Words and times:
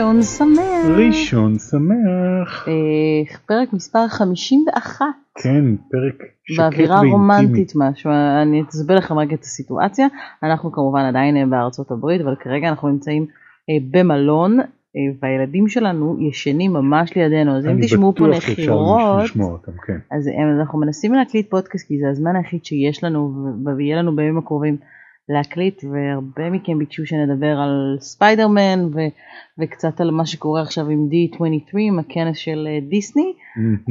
ראשון 0.00 0.22
שמח. 0.22 0.86
ראשון 0.98 1.58
שמח. 1.58 2.68
אה, 2.68 3.36
פרק 3.46 3.72
מספר 3.72 4.08
51. 4.08 5.04
כן, 5.34 5.64
פרק 5.90 6.22
שקט 6.44 6.58
באווירה 6.58 6.94
ואינטימי. 6.94 7.12
רומנטית 7.12 7.72
משהו, 7.76 8.10
אני 8.42 8.62
אסביר 8.68 8.96
לכם 8.96 9.18
רגע 9.18 9.34
את 9.34 9.42
הסיטואציה. 9.42 10.06
אנחנו 10.42 10.72
כמובן 10.72 11.00
עדיין 11.00 11.36
אה, 11.36 11.46
בארצות 11.46 11.90
הברית, 11.90 12.20
אבל 12.20 12.34
כרגע 12.40 12.68
אנחנו 12.68 12.88
נמצאים 12.88 13.26
אה, 13.70 13.74
במלון, 13.90 14.60
אה, 14.60 14.66
והילדים 15.22 15.68
שלנו 15.68 16.16
ישנים 16.20 16.72
ממש 16.72 17.16
לידינו, 17.16 17.58
אז 17.58 17.66
אם 17.66 17.78
תשמעו 17.82 18.14
פה 18.14 18.26
נחירות, 18.26 19.64
כן. 19.86 19.98
אז 20.10 20.28
אה, 20.28 20.60
אנחנו 20.60 20.78
מנסים 20.78 21.14
להקליט 21.14 21.50
פודקאסט 21.50 21.88
כי 21.88 21.98
זה 21.98 22.08
הזמן 22.10 22.36
היחיד 22.36 22.64
שיש 22.64 23.04
לנו 23.04 23.46
ויהיה 23.78 23.96
לנו 23.96 24.16
בימים 24.16 24.38
הקרובים 24.38 24.76
להקליט 25.34 25.84
והרבה 25.84 26.50
מכם 26.50 26.78
ביקשו 26.78 27.06
שנדבר 27.06 27.58
על 27.58 27.96
ספיידרמן 28.00 28.84
ו- 28.92 29.12
וקצת 29.58 30.00
על 30.00 30.10
מה 30.10 30.26
שקורה 30.26 30.62
עכשיו 30.62 30.88
עם 30.88 31.08
D23 31.10 31.76
עם 31.78 31.98
הכנס 31.98 32.36
של 32.36 32.68
אה, 32.70 32.78
דיסני 32.88 33.32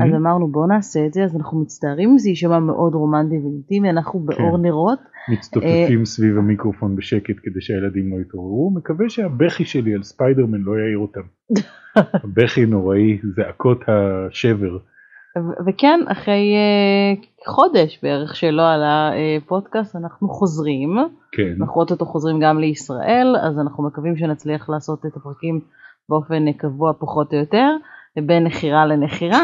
אז 0.02 0.16
אמרנו 0.16 0.48
בואו 0.48 0.68
נעשה 0.68 1.06
את 1.06 1.14
זה 1.14 1.24
אז 1.24 1.36
אנחנו 1.36 1.62
מצטערים 1.62 2.10
אם 2.10 2.18
זה 2.18 2.30
יישמע 2.30 2.60
מאוד 2.60 2.94
רומנטי 2.94 3.36
ואינטימי 3.38 3.90
אנחנו 3.90 4.20
באור 4.20 4.58
כן. 4.58 4.62
נרות 4.62 5.00
מצטופפים 5.30 6.06
סביב 6.06 6.38
המיקרופון 6.38 6.96
בשקט 6.96 7.36
כדי 7.44 7.62
שהילדים 7.62 8.12
לא 8.12 8.22
יתעוררו. 8.22 8.72
מקווה 8.76 9.10
שהבכי 9.10 9.66
שלי 9.66 9.94
על 9.94 10.04
ספיידרמן 10.04 10.62
לא 10.62 10.72
יעיר 10.72 10.98
אותם. 10.98 11.22
הבכי 12.24 12.66
נוראי, 12.66 13.18
זעקות 13.36 13.84
השבר. 13.88 14.78
וכן 15.68 16.00
אחרי 16.08 16.56
אה, 16.56 17.22
חודש 17.48 18.00
בערך 18.04 18.36
שלא 18.36 18.70
עלה 18.70 19.12
אה, 19.14 19.38
פודקאסט 19.48 19.96
אנחנו 19.96 20.30
חוזרים 20.30 20.98
כן. 21.32 21.56
אנחנו 21.62 21.82
אוטוטו 21.82 22.06
חוזרים 22.06 22.40
גם 22.40 22.60
לישראל, 22.60 23.36
אז 23.42 23.60
אנחנו 23.60 23.88
מקווים 23.88 24.18
שנצליח 24.18 24.70
לעשות 24.70 25.06
את 25.06 25.18
הפרקים 25.18 25.60
באופן 26.10 26.52
קבוע 26.52 26.94
פחות 27.00 27.34
או 27.34 27.38
יותר, 27.40 27.70
בין 28.26 28.44
נחירה 28.44 28.86
לנחירה. 28.86 29.44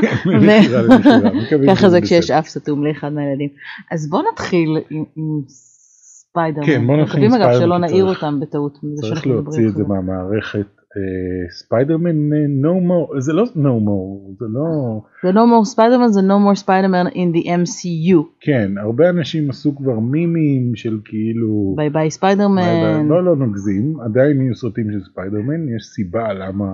מקווים 1.44 1.75
ככה 1.75 1.89
זה 1.89 2.02
כשיש. 2.02 2.31
אף 2.31 2.47
סתום 2.47 2.86
לאחד 2.86 3.14
מהילדים. 3.14 3.49
אז 3.92 4.09
בואו 4.09 4.22
נתחיל 4.31 4.77
עם, 4.89 5.03
ספיידרמן. 5.47 6.66
כן, 6.66 6.88
בוא 6.88 6.95
נתחיל 6.95 7.23
עם 7.23 7.27
מקווים 7.27 7.42
אגב 7.42 7.53
ספיידרמן, 7.53 7.88
שלא 7.88 7.88
נעיר 7.88 8.05
אותם 8.05 8.39
בטעות. 8.39 8.77
צריך 8.95 9.27
להוציא 9.27 9.67
את 9.67 9.75
זה. 9.75 9.83
מהמערכת. 9.83 10.67
אה, 10.97 11.49
ספיידרמן 11.51 12.33
אה, 12.33 12.38
no 12.61 12.75
more, 12.89 13.19
זה 13.19 13.33
לא 13.33 13.43
no 13.43 13.75
more, 13.88 14.35
זה 14.39 14.45
לא, 14.49 15.02
זה 15.23 15.29
no 15.29 15.43
more 15.43 15.65
ספיידרמן 15.65 16.07
זה 16.07 16.19
no 16.19 16.52
more 16.52 16.55
ספיידרמן 16.55 17.07
in 17.07 17.37
the 17.37 17.45
MCU. 17.45 18.17
כן, 18.39 18.71
הרבה 18.77 19.09
אנשים 19.09 19.49
עשו 19.49 19.75
כבר 19.75 19.99
מימים 19.99 20.75
של 20.75 20.99
כאילו, 21.05 21.73
ביי 21.77 21.89
ביי 21.89 22.11
ספיידרמן. 22.11 23.07
לא 23.07 23.25
לא 23.25 23.35
נגזים, 23.35 23.99
עדיין 23.99 24.41
יהיו 24.41 24.55
סרטים 24.55 24.91
של 24.91 25.03
ספיידרמן, 25.11 25.75
יש 25.75 25.83
סיבה 25.83 26.33
למה 26.33 26.65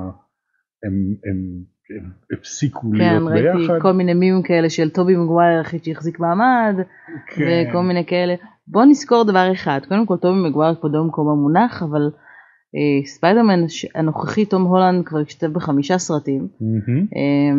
הם, 0.83 1.15
הם, 1.25 1.63
הפסיקו 2.33 2.81
כן, 2.81 2.97
להיות 2.97 3.31
ראיתי 3.31 3.57
ביחד. 3.57 3.79
כל 3.81 3.91
מיני 3.91 4.13
מימים 4.13 4.43
כאלה 4.43 4.69
של 4.69 4.89
טובי 4.89 5.15
מגווייר 5.15 5.57
היחיד 5.57 5.83
שהחזיק 5.83 6.19
מעמד, 6.19 6.75
כן. 7.27 7.67
וכל 7.69 7.81
מיני 7.81 8.05
כאלה. 8.05 8.35
בוא 8.67 8.85
נזכור 8.85 9.23
דבר 9.23 9.51
אחד, 9.51 9.79
קודם 9.89 10.05
כל 10.05 10.17
טובי 10.17 10.49
מגווייר 10.49 10.75
כבודו 10.75 11.03
במקומו 11.03 11.35
מונח, 11.35 11.83
אבל 11.83 12.01
אה, 12.01 12.30
ספיידרמן 13.05 13.59
הנוכחי 13.95 14.45
תום 14.45 14.63
הולנד 14.63 15.05
כבר 15.05 15.19
השתתף 15.19 15.47
בחמישה 15.47 15.97
סרטים. 15.97 16.47
אה, 17.15 17.51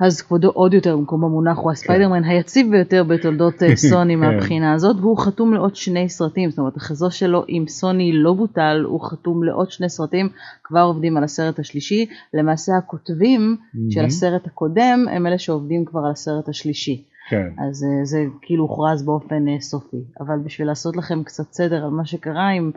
אז 0.00 0.22
כבודו 0.22 0.48
עוד 0.48 0.74
יותר 0.74 0.96
במקומו 0.96 1.28
מונח, 1.28 1.58
הוא 1.58 1.72
הספיידרמן 1.72 2.24
היציב 2.24 2.70
ביותר 2.70 3.04
בתולדות 3.04 3.62
אה, 3.62 3.76
סוני 3.90 4.14
כן. 4.14 4.20
מהבחינה 4.20 4.72
הזאת, 4.72 4.96
והוא 5.00 5.18
חתום 5.18 5.54
לעוד 5.54 5.76
שני 5.76 6.08
סרטים, 6.08 6.50
זאת 6.50 6.58
אומרת 6.58 6.76
החזו 6.76 7.10
שלו 7.10 7.44
עם 7.48 7.68
סוני 7.68 8.12
לא 8.12 8.32
בוטל, 8.32 8.84
הוא 8.86 9.00
חתום 9.00 9.44
לעוד 9.44 9.70
שני 9.70 9.88
סרטים, 9.88 10.28
כבר 10.64 10.80
עובדים 10.80 11.16
על 11.16 11.24
הסרט 11.24 11.58
השלישי, 11.58 12.06
למעשה 12.34 12.76
הכותבים 12.76 13.56
של 13.90 14.00
מהמם. 14.00 14.06
הסרט 14.06 14.46
הקודם 14.46 15.04
הם 15.10 15.26
אלה 15.26 15.38
שעובדים 15.38 15.84
כבר 15.84 16.00
על 16.00 16.10
הסרט 16.12 16.48
השלישי. 16.48 17.04
כן, 17.30 17.48
אז 17.68 17.84
אה, 17.84 18.04
זה 18.04 18.24
כאילו 18.42 18.64
הוכרז 18.64 19.04
באופן 19.04 19.48
אה, 19.48 19.60
סופי. 19.60 20.04
אבל 20.20 20.38
בשביל 20.44 20.66
לעשות 20.66 20.96
לכם 20.96 21.22
קצת 21.22 21.52
סדר 21.52 21.84
על 21.84 21.90
מה 21.90 22.04
שקרה 22.04 22.48
עם 22.48 22.70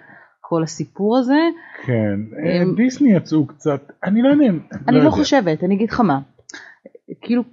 כל 0.54 0.64
הסיפור 0.64 1.18
הזה, 1.18 1.40
כן, 1.86 2.20
אה, 2.46 2.62
הם- 2.62 2.76
דיסני 2.76 3.14
יצאו 3.16 3.46
קצת, 3.46 3.92
אני 4.04 4.22
לא 4.22 4.28
יודע, 4.30 4.46
אני 4.88 4.96
לא 4.96 5.02
יודע. 5.02 5.10
חושבת, 5.10 5.64
אני 5.64 5.76
אגיד 5.76 5.90
לך 5.92 6.00
מה. 6.00 6.20
כאילו 7.22 7.44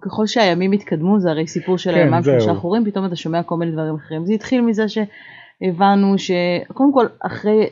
ככל 0.00 0.26
שהימים 0.26 0.72
התקדמו 0.72 1.20
זה 1.20 1.30
הרי 1.30 1.46
סיפור 1.46 1.78
של 1.78 1.90
כן, 1.90 1.96
הימיים 1.98 2.22
זהו. 2.22 2.40
שלושה 2.40 2.54
חורים, 2.60 2.84
פתאום 2.84 3.06
אתה 3.06 3.16
שומע 3.16 3.42
כל 3.42 3.56
מיני 3.56 3.72
דברים 3.72 3.94
אחרים. 3.94 4.26
זה 4.26 4.32
התחיל 4.32 4.60
מזה 4.60 4.84
שהבנו 4.88 6.14
שקודם 6.18 6.92
כל 6.92 7.06
אחרי, 7.20 7.66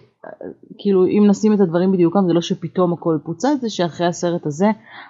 כאילו 0.78 1.06
אם 1.06 1.24
נשים 1.28 1.52
את 1.54 1.60
הדברים 1.60 1.92
בדיוקם 1.92 2.26
זה 2.26 2.32
לא 2.32 2.40
שפתאום 2.40 2.92
הכל 2.92 3.18
פוצץ, 3.24 3.60
זה 3.60 3.70
שאחרי 3.70 4.06
הסרט 4.06 4.46
הזה, 4.46 4.66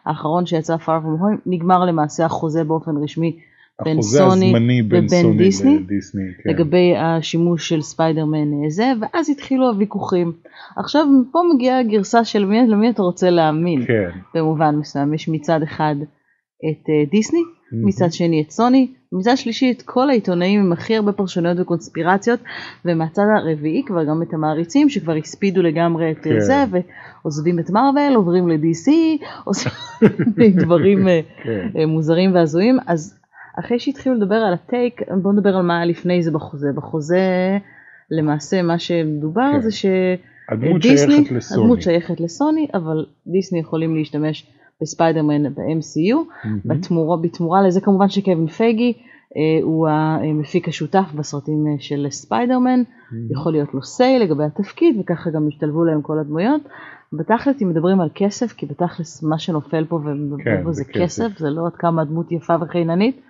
האחרון 0.06 0.46
שיצא 0.46 0.76
far 0.76 0.88
from 1.02 1.22
home, 1.22 1.38
נגמר 1.46 1.84
למעשה 1.84 2.24
החוזה 2.24 2.64
באופן 2.64 2.96
רשמי 3.02 3.36
בין 3.84 4.02
סוני 4.02 4.46
הזמני 4.46 4.82
בין 4.82 5.04
לבין 5.04 5.22
סוני 5.22 5.36
דיסני, 5.36 5.78
לדיסני, 5.78 6.22
כן. 6.44 6.50
לגבי 6.50 6.96
השימוש 6.96 7.68
של 7.68 7.82
ספיידרמן 7.82 8.52
אה, 8.64 8.70
זה, 8.70 8.92
ואז 9.00 9.30
התחילו 9.30 9.68
הוויכוחים. 9.68 10.32
עכשיו 10.76 11.06
פה 11.32 11.38
מגיעה 11.54 11.80
הגרסה 11.80 12.24
של 12.24 12.44
מי, 12.44 12.66
למי 12.66 12.90
אתה 12.90 13.02
רוצה 13.02 13.30
להאמין, 13.30 13.84
כן, 13.86 14.10
במובן 14.34 14.76
מסוים. 14.76 15.14
יש 15.14 15.28
מצד 15.28 15.62
אחד 15.62 15.94
את 16.00 16.88
אה, 16.88 17.10
דיסני, 17.10 17.40
מהמם. 17.72 17.86
מצד 17.86 18.12
שני 18.12 18.42
את 18.42 18.50
סוני, 18.50 18.88
מצד 19.12 19.36
שלישי 19.36 19.70
את 19.70 19.82
כל 19.82 20.10
העיתונאים 20.10 20.60
עם 20.60 20.72
הכי 20.72 20.96
הרבה 20.96 21.12
פרשנויות 21.12 21.58
וקונספירציות, 21.60 22.40
ומהצד 22.84 23.22
הרביעי 23.36 23.82
כבר 23.86 24.04
גם 24.04 24.22
את 24.22 24.34
המעריצים 24.34 24.88
שכבר 24.88 25.12
הספידו 25.12 25.62
לגמרי 25.62 26.10
את 26.10 26.26
אה, 26.26 26.32
כן. 26.32 26.40
זה, 26.40 26.64
ועוזבים 26.70 27.58
את 27.58 27.70
מארוול, 27.70 28.14
עוברים 28.14 28.48
ל-DC, 28.48 28.92
עושים 29.44 29.72
דברים 30.62 31.08
כן. 31.42 31.84
מוזרים 31.88 32.34
והזויים, 32.34 32.78
אז 32.86 33.19
אחרי 33.58 33.78
שהתחילו 33.78 34.14
לדבר 34.14 34.34
על 34.34 34.52
הטייק, 34.52 35.00
בואו 35.22 35.34
נדבר 35.34 35.56
על 35.56 35.62
מה 35.62 35.76
היה 35.76 35.86
לפני 35.86 36.22
זה 36.22 36.30
בחוזה. 36.30 36.68
בחוזה 36.74 37.58
למעשה 38.10 38.62
מה 38.62 38.78
שמדובר 38.78 39.50
כן. 39.52 39.60
זה 39.60 39.70
שדיסני, 39.70 41.14
שייכת 41.14 41.32
לסוני. 41.32 41.62
הדמות 41.62 41.82
שייכת 41.82 42.20
לסוני, 42.20 42.68
אבל 42.74 43.06
דיסני 43.26 43.58
יכולים 43.58 43.96
להשתמש 43.96 44.46
בספיידרמן 44.82 45.54
ב-MCU, 45.54 46.16
מהמם. 46.44 46.60
בתמורה, 46.64 47.16
בתמורה 47.16 47.62
לזה 47.62 47.80
כמובן 47.80 48.08
שקווין 48.08 48.46
פייגי 48.46 48.92
אה, 49.36 49.62
הוא 49.62 49.88
המפיק 49.88 50.68
השותף 50.68 51.12
בסרטים 51.14 51.66
אה, 51.66 51.72
של 51.78 52.06
ספיידרמן, 52.10 52.82
יכול 53.30 53.52
להיות 53.52 53.74
לו 53.74 53.82
say 53.82 54.18
לגבי 54.18 54.44
התפקיד 54.44 54.96
וככה 55.00 55.30
גם 55.30 55.48
השתלבו 55.48 55.84
להם 55.84 56.02
כל 56.02 56.18
הדמויות. 56.18 56.62
בתכלס 57.12 57.62
אם 57.62 57.68
מדברים 57.68 58.00
על 58.00 58.08
כסף, 58.14 58.52
כי 58.52 58.66
בתכלס 58.66 59.22
מה 59.22 59.38
שנופל 59.38 59.84
פה 59.84 60.00
כן, 60.44 60.60
ופה 60.62 60.72
זה 60.72 60.82
זה 60.82 60.84
כסף. 60.84 61.02
כסף, 61.02 61.38
זה 61.38 61.50
לא 61.50 61.66
עד 61.66 61.72
כמה 61.72 62.02
הדמות 62.02 62.32
יפה 62.32 62.54
וחיננית. 62.60 63.20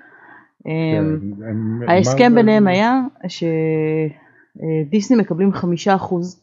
כן, 0.64 1.04
אמ, 1.50 1.80
ההסכם 1.88 2.34
ביניהם 2.34 2.66
היה 2.66 3.00
שדיסני 3.28 5.16
מקבלים 5.16 5.52
חמישה 5.52 5.94
אחוז 5.94 6.40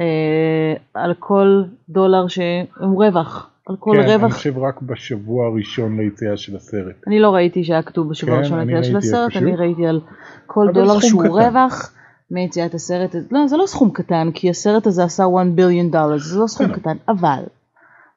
אה, 0.00 0.74
על 0.94 1.14
כל 1.18 1.62
דולר 1.88 2.28
שהם 2.28 2.92
רווח, 2.92 3.50
על 3.66 3.76
כל 3.78 3.92
כן, 3.96 4.02
אני 4.02 4.14
רווח. 4.14 4.32
חושב 4.32 4.58
רק 4.58 4.82
בשבוע 4.82 5.46
הראשון 5.46 6.00
ליציאה 6.00 6.36
של 6.36 6.56
הסרט. 6.56 6.94
אני 7.06 7.20
לא 7.20 7.30
ראיתי 7.34 7.64
שהיה 7.64 7.82
כתוב 7.82 8.08
בשבוע 8.08 8.34
כן, 8.34 8.38
הראשון 8.38 8.58
אני 8.58 8.66
ליציאה 8.74 8.84
של 8.84 8.96
הסרט, 8.96 9.24
איפשהו. 9.24 9.42
אני 9.42 9.56
ראיתי 9.56 9.86
על 9.86 10.00
כל 10.46 10.66
דולר 10.74 11.00
שהוא 11.00 11.22
קטן. 11.22 11.30
רווח 11.30 11.94
מיציאת 12.30 12.74
הסרט, 12.74 13.14
לא 13.30 13.46
זה 13.46 13.56
לא 13.56 13.66
סכום 13.66 13.90
קטן 13.90 14.28
כי 14.34 14.50
הסרט 14.50 14.86
הזה 14.86 15.04
עשה 15.04 15.24
1 15.36 15.46
ביליון 15.54 15.90
דולר, 15.90 16.18
זה 16.18 16.38
לא 16.38 16.46
סכום 16.46 16.66
כן. 16.66 16.72
קטן, 16.72 16.96
אבל 17.08 17.42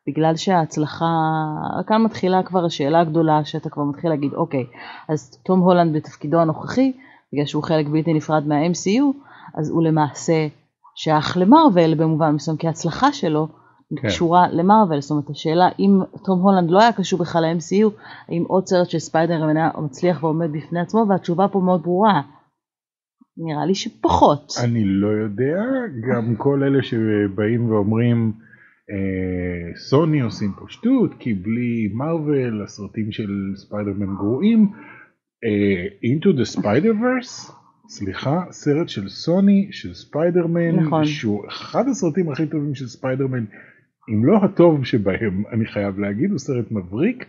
בגלל 0.07 0.35
שההצלחה, 0.35 1.05
כאן 1.87 2.03
מתחילה 2.03 2.43
כבר 2.43 2.65
השאלה 2.65 2.99
הגדולה 2.99 3.45
שאתה 3.45 3.69
כבר 3.69 3.83
מתחיל 3.83 4.09
להגיד 4.09 4.33
אוקיי, 4.33 4.65
אז 5.09 5.41
תום 5.45 5.59
הולנד 5.59 5.95
בתפקידו 5.95 6.39
הנוכחי, 6.39 6.93
בגלל 7.33 7.45
שהוא 7.45 7.63
חלק 7.63 7.87
בלתי 7.87 8.13
נפרד 8.13 8.47
מה-MCU, 8.47 9.03
אז 9.59 9.69
הוא 9.69 9.83
למעשה 9.83 10.47
שייך 10.95 11.37
למרוויל 11.37 11.95
במובן 11.95 12.31
מסוים, 12.31 12.57
כי 12.57 12.67
ההצלחה 12.67 13.11
שלו 13.11 13.47
כן. 14.01 14.07
קשורה 14.07 14.47
למרוויל, 14.51 15.01
זאת 15.01 15.11
אומרת 15.11 15.29
השאלה 15.29 15.69
אם 15.79 15.99
תום 16.25 16.39
הולנד 16.39 16.71
לא 16.71 16.81
היה 16.81 16.93
קשור 16.93 17.19
בכלל 17.19 17.45
ל-MCU, 17.45 17.89
האם 18.29 18.43
עוד 18.47 18.67
סרט 18.67 18.89
של 18.89 18.99
ספיידרמן 18.99 19.57
היה 19.57 19.69
מצליח 19.77 20.23
ועומד 20.23 20.51
בפני 20.51 20.79
עצמו, 20.79 21.05
והתשובה 21.09 21.47
פה 21.47 21.59
מאוד 21.59 21.81
ברורה. 21.83 22.21
נראה 23.37 23.65
לי 23.65 23.75
שפחות. 23.75 24.53
אני 24.63 24.83
לא 24.85 25.07
יודע, 25.07 25.63
גם 26.09 26.35
כל 26.35 26.63
אלה 26.63 26.83
שבאים 26.83 27.71
ואומרים 27.71 28.33
סוני 29.75 30.21
עושים 30.21 30.51
פה 30.59 30.65
שטות, 30.67 31.13
כי 31.19 31.33
בלי 31.33 31.89
מארוול 31.93 32.63
הסרטים 32.63 33.11
של 33.11 33.53
ספיידרמן 33.55 34.15
גרועים. 34.15 34.71
אה, 35.43 36.09
Into 36.11 36.27
the 36.27 36.59
Spider-Verse, 36.59 37.51
סליחה, 37.89 38.43
סרט 38.51 38.89
של 38.89 39.09
סוני, 39.09 39.67
של 39.71 39.93
ספיידרמן, 39.93 40.75
נכון. 40.75 41.05
שהוא 41.05 41.47
אחד 41.47 41.87
הסרטים 41.87 42.31
הכי 42.31 42.47
טובים 42.47 42.75
של 42.75 42.87
ספיידרמן, 42.87 43.45
אם 44.09 44.25
לא 44.25 44.37
הטוב 44.37 44.85
שבהם, 44.85 45.43
אני 45.53 45.65
חייב 45.65 45.99
להגיד, 45.99 46.29
הוא 46.29 46.39
סרט 46.39 46.71
מבריק. 46.71 47.25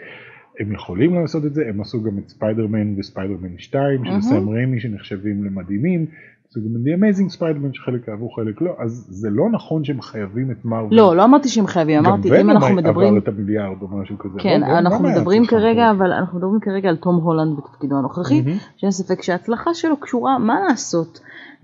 הם 0.60 0.72
יכולים 0.72 1.14
לעשות 1.14 1.44
את 1.44 1.54
זה, 1.54 1.68
הם 1.68 1.80
עשו 1.80 2.02
גם 2.02 2.18
את 2.18 2.28
ספיידרמן 2.28 2.98
וספיידרמן 2.98 3.58
2 3.58 4.04
של. 4.04 4.20
סם 4.20 4.48
ריימי 4.48 4.80
שנחשבים 4.80 5.44
למדהימים, 5.44 6.06
זה 6.50 6.60
גם 6.60 6.66
The 6.84 6.98
Amazing 6.98 7.38
Spider-Man 7.38 7.72
שחלק 7.72 8.08
אהבו 8.08 8.30
חלק 8.30 8.60
לא, 8.60 8.70
אז 8.78 9.06
זה 9.10 9.28
לא 9.30 9.50
נכון 9.50 9.84
שהם 9.84 10.00
חייבים 10.00 10.50
את 10.50 10.64
מארוול. 10.64 10.98
לא, 10.98 11.16
לא 11.16 11.24
אמרתי 11.24 11.48
שהם 11.48 11.66
חייבים, 11.66 12.06
אמרתי 12.06 12.40
אם 12.40 12.50
אנחנו 12.50 12.74
מדברים... 12.74 13.08
גם 13.08 13.16
עבר 13.16 13.22
את 13.22 13.28
המיליארד 13.28 13.82
או 13.82 13.88
משהו 13.88 14.18
כזה. 14.18 14.38
כן, 14.38 14.60
לא, 14.60 14.78
אנחנו 14.78 15.04
מדברים 15.08 15.46
כרגע? 15.46 15.90
אבל 15.90 16.12
אנחנו 16.12 16.38
מדברים 16.38 16.60
כרגע 16.60 16.88
על 16.88 16.96
תום 16.96 17.16
הולנד 17.16 17.56
בתפקידו 17.58 17.96
הנוכחי, 17.98 18.42
מהמם. 18.42 18.58
שאין 18.76 18.90
ספק 18.90 19.22
שההצלחה 19.22 19.74
שלו 19.74 19.96
קשורה, 19.96 20.38
מה 20.38 20.60
לעשות, 20.68 21.20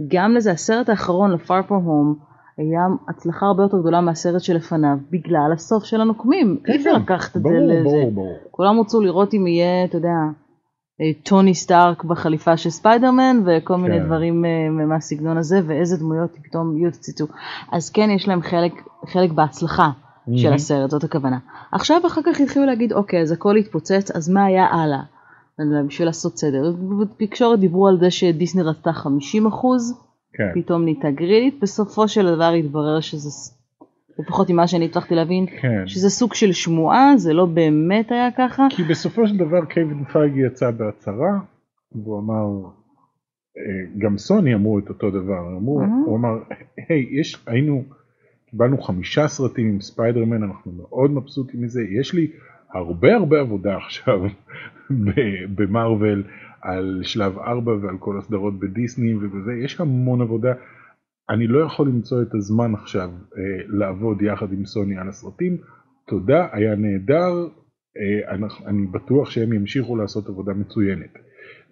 גם 0.08 0.34
לזה, 0.34 0.50
הסרט 0.50 0.88
האחרון, 0.88 1.30
ל-far 1.30 1.68
from 1.68 1.86
home, 1.86 2.24
היה 2.58 2.80
הצלחה 3.08 3.46
הרבה 3.46 3.62
יותר 3.62 3.78
גדולה 3.78 4.00
מהסרט 4.00 4.40
שלפניו, 4.40 4.96
בגלל 5.10 5.50
הסוף 5.54 5.84
של 5.84 6.00
הנוקמים, 6.00 6.56
אי 6.68 6.76
אפשר 6.76 6.90
כן, 6.94 7.02
לקחת 7.02 7.36
את 7.36 7.42
זה 7.42 7.48
ברור, 7.48 7.68
לזה. 7.68 7.82
ברור, 7.82 8.12
ברור. 8.12 8.36
כולם 8.50 8.80
רצו 8.80 9.00
לראות 9.00 9.34
אם 9.34 9.46
יהיה, 9.46 9.84
אתה 9.84 9.96
יודע, 9.96 10.16
טוני 11.22 11.54
סטארק 11.54 12.04
בחליפה 12.04 12.56
של 12.56 12.70
ספיידרמן 12.70 13.36
וכל 13.46 13.76
מיני 13.76 13.98
כן. 13.98 14.04
דברים 14.06 14.44
אה, 14.44 14.84
מהסגנון 14.86 15.36
הזה 15.36 15.60
ואיזה 15.66 15.96
דמויות 15.96 16.30
פתאום 16.42 16.76
יוצצו. 16.76 17.26
אז 17.72 17.90
כן 17.90 18.10
יש 18.10 18.28
להם 18.28 18.42
חלק, 18.42 18.72
חלק 19.06 19.30
בהצלחה 19.30 19.90
של 20.36 20.44
מהמם. 20.44 20.54
הסרט, 20.54 20.90
זאת 20.90 21.04
הכוונה. 21.04 21.38
עכשיו 21.72 22.00
אחר 22.06 22.20
כך 22.26 22.40
התחילו 22.40 22.66
להגיד 22.66 22.92
אוקיי 22.92 23.20
אז 23.22 23.32
הכל 23.32 23.56
התפוצץ 23.56 24.10
אז 24.14 24.28
מה 24.28 24.44
היה 24.44 24.66
הלאה? 24.66 25.02
לא 25.58 25.82
בשביל 25.82 26.08
לעשות 26.08 26.38
סדר. 26.38 26.72
בתקשורת 27.00 27.60
דיברו 27.60 27.88
על 27.88 27.98
זה 28.00 28.10
שדיסני 28.10 28.62
רצתה 28.62 28.92
50 28.92 29.46
כן, 30.32 30.60
פתאום 30.60 30.84
נהייתה 30.84 31.10
גרילית, 31.10 31.58
בסופו 31.62 32.08
של 32.08 32.34
דבר 32.34 32.52
התברר 32.52 33.00
שזה, 33.00 33.30
לפחות 34.18 34.50
ממה 34.50 34.66
שאני 34.66 34.84
הצלחתי 34.84 35.14
להבין, 35.14 35.46
כן. 35.60 35.82
שזה 35.86 36.10
סוג 36.10 36.34
של 36.34 36.52
שמועה, 36.52 37.16
זה 37.16 37.32
לא 37.32 37.46
באמת 37.46 38.12
היה 38.12 38.28
ככה. 38.38 38.66
כי 38.70 38.82
בסופו 38.82 39.26
של 39.26 39.36
דבר 39.36 39.64
קייבן 39.64 40.04
פייגי 40.04 40.46
יצא 40.46 40.70
בהצהרה, 40.70 41.38
והוא 41.92 42.18
אמר, 42.18 42.68
אה, 43.58 43.98
גם 43.98 44.18
סוני 44.18 44.54
אמרו 44.54 44.78
את 44.78 44.88
אותו 44.88 45.10
דבר, 45.10 45.56
אמרו, 45.56 45.80
אה. 45.80 45.86
הוא 46.06 46.16
אמר, 46.16 46.38
היי, 46.88 47.06
יש, 47.20 47.44
היינו, 47.46 47.84
קיבלנו 48.50 48.82
חמישה 48.82 49.28
סרטים 49.28 49.68
עם 49.68 49.80
ספיידרמן, 49.80 50.42
אנחנו 50.42 50.72
מאוד 50.72 51.10
מבסוטים 51.10 51.62
מזה, 51.62 51.82
יש 52.00 52.14
לי 52.14 52.30
הרבה 52.72 53.14
הרבה 53.14 53.40
עבודה 53.40 53.76
עכשיו 53.76 54.20
במרוויל 55.56 56.22
על 56.62 57.00
שלב 57.04 57.38
4 57.38 57.72
ועל 57.82 57.98
כל 57.98 58.18
הסדרות 58.18 58.58
בדיסני 58.58 59.14
ובזה, 59.14 59.52
יש 59.64 59.80
המון 59.80 60.20
עבודה. 60.20 60.52
אני 61.30 61.46
לא 61.46 61.58
יכול 61.66 61.88
למצוא 61.88 62.22
את 62.22 62.34
הזמן 62.34 62.74
עכשיו 62.74 63.08
אה, 63.08 63.42
לעבוד 63.68 64.22
יחד 64.22 64.52
עם 64.52 64.64
סוני 64.66 64.98
על 64.98 65.08
הסרטים. 65.08 65.56
תודה, 66.08 66.46
היה 66.52 66.74
נהדר, 66.76 67.32
אה, 67.96 68.34
אנחנו- 68.34 68.66
אני 68.66 68.86
בטוח 68.86 69.30
שהם 69.30 69.52
ימשיכו 69.52 69.96
לעשות 69.96 70.28
עבודה 70.28 70.52
מצוינת. 70.52 71.14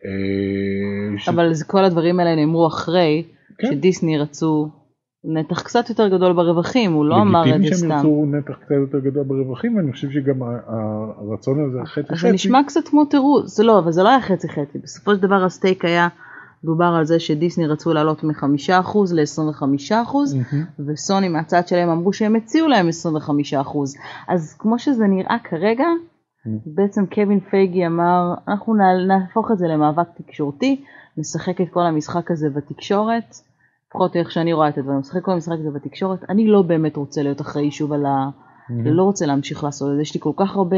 אה, 0.04 1.19
ש- 1.19 1.28
אבל 1.28 1.52
זה- 1.54 1.64
כל 1.64 1.84
הדברים 1.84 2.20
האלה 2.20 2.37
נאמרו 2.37 2.66
אחרי 2.66 3.25
כן. 3.58 3.69
שדיסני 3.70 4.19
רצו 4.19 4.69
נתח 5.25 5.62
קצת 5.62 5.88
יותר 5.88 6.08
גדול 6.08 6.32
ברווחים, 6.32 6.93
הוא 6.93 7.05
לא 7.05 7.16
אמר 7.22 7.43
את 7.43 7.46
לגיטימי 7.46 7.69
זה 7.75 7.81
שהם 7.81 7.88
סתם. 7.88 7.96
ירצו 7.96 8.26
נתח 8.26 8.55
קצת 8.64 8.75
יותר 8.81 8.98
גדול 8.98 9.25
ברווחים, 9.25 9.76
ואני 9.76 9.93
חושב 9.93 10.10
שגם 10.10 10.43
הרצון 11.19 11.64
הזה 11.64 11.78
חצי 11.84 12.08
חצי. 12.08 12.16
זה 12.28 12.32
נשמע 12.32 12.58
קצת 12.66 12.88
כמו 12.88 13.05
תירוץ, 13.05 13.56
זה 13.56 13.64
לא, 13.64 13.78
אבל 13.78 13.93
זה 13.93 14.02
לא 14.02 14.08
היה 14.08 14.20
חצי 14.20 14.48
חצי, 14.48 14.78
בסופו 14.82 15.14
של 15.14 15.20
דבר 15.22 15.44
הסטייק 15.44 15.84
היה, 15.84 16.08
דובר 16.64 16.94
על 16.99 17.05
זה 17.05 17.20
שדיסני 17.20 17.67
רצו 17.67 17.93
לעלות 17.93 18.25
מ-5% 18.25 18.99
ל-25%, 19.12 19.93
מהמם. 19.93 20.64
וסוני 20.88 21.29
מהצד 21.29 21.69
שלהם 21.69 21.88
אמרו 21.88 22.12
שהם 22.12 22.37
הציעו 22.37 22.69
להם 22.69 22.88
25%. 22.88 23.61
אז 24.29 24.56
כמו 24.59 24.79
שזה 24.79 25.06
נראה 25.06 25.37
כרגע, 25.44 25.87
Mm. 26.47 26.49
בעצם 26.67 27.06
קווין 27.06 27.41
פייגי 27.41 27.87
אמר, 27.87 28.35
אנחנו 28.49 28.75
נהפוך 29.09 29.50
את 29.50 29.59
זה 29.59 29.67
למאבק 29.69 30.06
תקשורתי, 30.17 30.85
נשחק 31.17 31.61
את 31.61 31.67
כל 31.70 31.82
המשחק 31.82 32.31
הזה 32.31 32.50
בתקשורת, 32.50 33.37
לפחות 33.88 34.17
איך 34.17 34.31
שאני 34.31 34.53
רואה 34.53 34.69
את 34.69 34.79
הדברים, 34.79 34.99
נשחק 34.99 35.25
כל 35.25 35.32
המשחק 35.32 35.56
הזה 35.61 35.70
בתקשורת, 35.70 36.19
אני 36.31 36.47
לא 36.47 36.62
באמת 36.62 36.97
רוצה 36.97 37.23
להיות 37.23 37.41
אחראי 37.41 37.70
שוב 37.70 37.93
על 37.93 38.06
ה... 38.06 38.29
מהמם. 38.69 38.87
לא 38.87 39.03
רוצה 39.03 39.26
להמשיך 39.26 39.65
לעשות 39.65 39.91
את 39.91 39.97
זה, 39.97 40.03
יש 40.03 40.15
לי 40.15 40.20
כל 40.20 40.32
כך 40.37 40.56
הרבה 40.56 40.76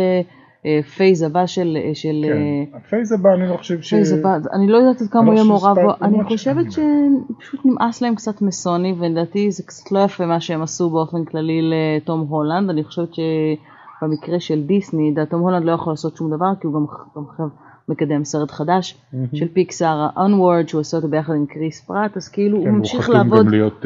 אה, 0.66 0.80
phase 0.96 1.22
הבא 1.22 1.46
של... 1.46 1.78
אה, 1.80 1.94
של 1.94 2.24
אה, 2.24 2.30
כן. 2.70 2.76
ה 2.76 2.82
phase 2.82 3.12
הבא 3.12 3.34
אני 3.34 3.48
לא 3.48 3.56
חושב 3.56 3.80
ש... 3.80 3.94
phase 3.94 4.12
הבא, 4.12 4.36
אני 4.52 4.66
לא 4.66 4.76
יודעת 4.76 5.02
עד 5.02 5.08
כמה 5.08 5.20
אני 5.20 5.30
הוא 5.30 5.34
יהיה 5.34 5.44
לא 5.44 5.48
מעורב 5.48 5.76
בו, 5.80 5.92
אני 6.02 6.12
למרות 6.12 6.26
חושבת 6.26 6.66
שפשוט 6.72 7.60
נמאס 7.64 8.02
להם 8.02 8.14
קצת 8.14 8.42
מסוני, 8.42 8.94
ולדעתי 8.98 9.50
זה 9.50 9.62
קצת 9.62 9.92
לא 9.92 9.98
יפה 9.98 10.26
מה 10.26 10.40
שהם 10.40 10.62
עשו 10.62 10.90
באופן 10.90 11.24
כללי 11.24 11.60
לתום 11.62 12.20
הולנד, 12.20 12.70
אני 12.70 12.84
חושבת 12.84 13.08
שבמקרה 13.14 14.40
של 14.40 14.62
דיסני, 14.62 15.14
תום 15.30 15.40
הולנד 15.40 15.64
לא 15.64 15.72
יכול 15.72 15.92
לעשות 15.92 16.16
שום 16.16 16.30
דבר, 16.30 16.52
כי 16.60 16.66
הוא 16.66 16.74
גם 16.74 16.86
גם 17.16 17.22
עכשיו 17.30 17.46
מקדם 17.88 18.24
סרט 18.24 18.50
חדש 18.50 18.98
מהמם. 19.12 19.26
של 19.34 19.48
פיקסאר, 19.48 20.00
ה-Onward, 20.00 20.68
שהוא 20.68 20.80
עושה 20.80 20.96
אותו 20.96 21.08
ביחד 21.08 21.34
עם 21.34 21.46
כריס 21.46 21.80
פראט, 21.80 22.16
אז 22.16 22.28
כאילו 22.28 22.60
כן, 22.60 22.68
הוא 22.68 22.78
ממשיך 22.78 23.00
חתום 23.00 23.14
לעבוד, 23.14 23.46
גם 23.46 23.50
להיות 23.52 23.84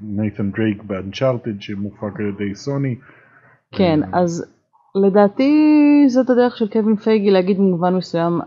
ניית'ן 0.00 0.50
דרייק 0.50 0.82
באנצ'ארטד 0.82 1.60
שמופק 1.60 2.20
על 2.20 2.26
ידי 2.26 2.54
סוני. 2.54 2.94
כן, 3.72 4.00
אה, 4.02 4.08
אז 4.20 4.59
לדעתי 4.94 6.04
זאת 6.08 6.30
הדרך 6.30 6.56
של 6.56 6.68
קווין 6.68 6.96
פייגי 6.96 7.30
להגיד 7.30 7.58
במובן 7.58 7.94
מסוים, 7.94 8.40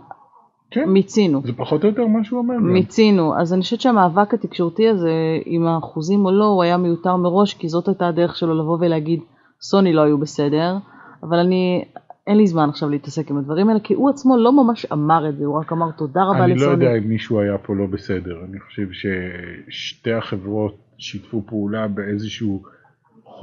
כן, 0.71 0.89
מיצינו. 0.89 1.41
זה 1.45 1.53
פחות 1.53 1.83
או 1.83 1.89
יותר 1.89 2.07
מה 2.07 2.23
שהוא 2.23 2.39
אומר. 2.39 2.57
מיצינו, 2.57 3.39
אז 3.39 3.53
אני 3.53 3.61
חושבת 3.61 3.81
שהמאבק 3.81 4.33
התקשורתי 4.33 4.89
הזה, 4.89 5.11
עם 5.45 5.65
האחוזים 5.67 6.25
או 6.25 6.31
לא, 6.31 6.45
הוא 6.45 6.63
היה 6.63 6.77
מיותר 6.77 7.15
מראש, 7.15 7.53
כי 7.53 7.69
זאת 7.69 7.87
הייתה 7.87 8.07
הדרך 8.07 8.35
שלו 8.35 8.53
לבוא 8.59 8.77
ולהגיד, 8.81 9.19
סוני 9.61 9.93
לא 9.93 10.01
היו 10.01 10.17
בסדר, 10.17 10.77
אבל 11.23 11.37
אני, 11.37 11.85
אין 12.27 12.37
לי 12.37 12.47
זמן 12.47 12.69
עכשיו 12.69 12.89
להתעסק 12.89 13.31
עם 13.31 13.37
הדברים 13.37 13.69
האלה, 13.69 13.79
כי 13.79 13.93
הוא 13.93 14.09
עצמו 14.09 14.37
לא 14.37 14.63
ממש 14.63 14.85
אמר 14.85 15.29
את 15.29 15.37
זה, 15.37 15.45
הוא 15.45 15.59
רק 15.59 15.71
אמר 15.71 15.91
תודה 15.91 16.23
רבה 16.23 16.43
אני 16.43 16.49
לא 16.49 16.55
לסוני. 16.55 16.71
יודע 16.85 16.97
אם 16.97 17.09
מישהו 17.09 17.39
היה 17.39 17.57
פה 17.57 17.75
לא 17.75 17.85
בסדר, 17.85 18.35
אני 18.49 18.59
חושב 18.59 18.87
ששתי 18.91 20.11
החברות 20.13 20.75
שיתפו 20.97 21.43
פעולה 21.47 21.87
באיזשהו 21.87 22.63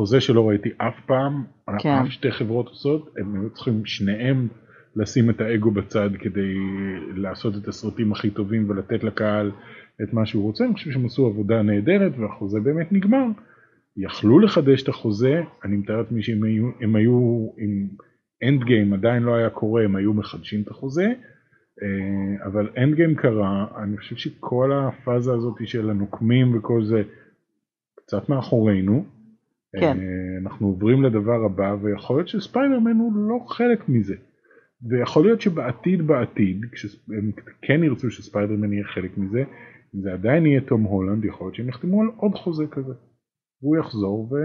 חוזה 0.01 0.21
שלא 0.21 0.49
ראיתי 0.49 0.69
אף 0.79 0.95
פעם, 1.07 1.45
כן. 1.79 1.89
אף 1.89 2.09
שתי 2.09 2.33
חברות 2.33 2.69
עושות, 2.69 3.15
הם 3.19 3.35
היו 3.35 3.51
צריכים 3.51 3.85
שניהם 3.85 4.49
לשים 4.97 5.31
את 5.31 5.41
האגו 5.41 5.71
בצד 5.71 6.11
כדי 6.19 6.55
לעשות 7.17 7.55
את 7.57 7.69
הסרטים 7.69 8.13
הכי 8.13 8.31
טובים 8.31 8.71
ולתת 8.71 9.05
לקהל 9.05 9.51
את 10.03 10.13
מה 10.13 10.27
שהוא 10.27 10.43
רוצה, 10.43 10.65
אני 10.65 10.75
חושב 10.75 10.91
שהם 10.91 11.07
עשו 11.07 11.27
עבודה 11.27 11.63
נהדרת 11.63 12.13
והחוזה 12.19 12.61
באמת 12.61 12.93
נגמר. 12.93 13.25
יכלו 13.97 14.39
לחדש 14.39 14.83
את 14.83 14.89
החוזה, 14.89 15.43
אני 15.65 15.77
מתאר 15.77 15.97
לעצמי 15.97 16.23
שאם 16.23 16.45
היו, 16.45 16.71
הם 16.81 16.97
היו 16.97 17.49
עם 17.59 17.89
אנד 18.49 18.65
גיים 18.65 18.93
עדיין 18.93 19.23
לא 19.23 19.35
היה 19.35 19.51
קורה, 19.51 19.85
הם 19.85 19.97
היו 19.97 20.15
מחדשים 20.15 20.63
את 20.63 20.69
החוזה, 20.69 21.13
אה, 21.83 22.47
אבל 22.47 22.69
אנד 22.79 22.95
גיים 22.95 23.15
קרה, 23.15 23.67
אני 23.83 23.97
חושב 23.99 24.17
שכל 24.17 24.73
הפאזה 24.73 25.33
הזאת 25.33 25.57
של 25.65 25.91
הנוקמים 25.91 26.57
וכל 26.57 26.85
זה 26.85 27.03
קצת 27.95 28.29
מאחורינו. 28.29 29.20
כן. 29.81 29.97
אה, 29.99 30.43
אנחנו 30.43 30.67
עוברים 30.67 31.03
לדבר 31.03 31.45
הבא, 31.45 31.75
ויכול 31.83 32.17
להיות 32.17 32.29
שספיידרמן 32.29 32.97
הוא 32.97 33.13
לא 33.17 33.39
חלק 33.49 33.89
מזה. 33.89 34.15
ויכול 34.91 35.25
להיות 35.25 35.41
שבעתיד 35.41 36.07
בעתיד, 36.07 36.61
כשהם 36.73 37.31
כן 37.63 37.85
ירצו 37.85 38.11
שספיידרמן 38.11 38.73
יהיה 38.73 38.85
חלק 38.85 39.19
מזה, 39.19 39.45
אם 39.95 40.03
זה 40.03 40.13
עדיין 40.13 40.47
יהיה 40.47 40.61
תום 40.61 40.83
הולנד, 40.83 41.25
יכול 41.25 41.47
להיות 41.47 41.55
שהם 41.55 41.69
יחתמו 41.69 42.03
על 42.03 42.09
עוד 42.17 42.35
חוזה 42.35 42.65
כזה. 42.71 42.93
והוא 43.63 43.77
יחזור 43.77 44.29
ו... 44.33 44.37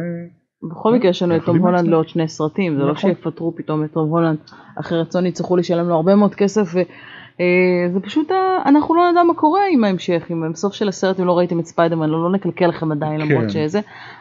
בכל 0.72 0.94
מקרה 0.94 1.10
יש 1.10 1.24
לנו 1.24 1.36
את 1.36 1.41
תום 1.46 1.55
עם 1.55 1.62
הולנד. 1.62 1.88
לעוד 1.88 2.08
שני 2.08 2.27
סרטים, 2.27 2.75
זה 2.75 2.79
לא 2.84 2.91
נכון. 2.91 3.10
שיפטרו 3.10 3.55
פתאום 3.55 3.84
את 3.84 3.91
תום 3.91 4.10
הולנד, 4.10 4.38
אחרת 4.79 5.12
סוני 5.12 5.29
יצטרכו 5.29 5.58
לשלם 5.58 5.88
לו 5.89 5.96
הרבה 5.96 6.15
מאוד 6.15 6.36
כסף, 6.36 6.75
וזה 6.75 8.00
פשוט, 8.03 8.32
ה- 8.32 8.62
אנחנו 8.70 8.96
לא 8.96 9.12
נדע 9.12 9.24
מה 9.24 9.34
קורה 9.34 9.62
עם 9.72 9.84
ההמשך, 9.84 10.27
אם 10.32 10.51
בסוף 10.51 10.74
של 10.74 10.88
הסרט 10.88 11.20
אם 11.20 11.25
לא 11.25 11.38
ראיתם 11.38 11.60
את 11.60 11.65
ספיידרמן, 11.65 12.10
לא, 12.10 12.24
לא 12.24 12.32
נקלקל 12.32 12.67
לכם 12.67 12.91
עדיין 12.91 13.22
כן. 13.22 13.27
למרות 13.32 13.50
שזה, 13.50 13.79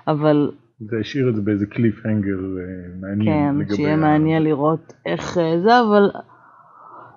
אבל 0.09 0.51
זה 0.81 0.97
השאיר 1.01 1.29
את 1.29 1.35
זה 1.37 1.43
באיזה 1.43 1.67
cliffhanger 1.67 2.37
מעניין. 3.01 3.55
כן, 3.55 3.59
לגבי 3.61 3.77
שיהיה 3.77 3.95
ה- 3.95 3.97
מעניין 3.97 4.43
לראות 4.43 4.93
איך 5.07 5.39
אה, 5.39 5.61
זה, 5.61 5.81
אבל 5.81 6.11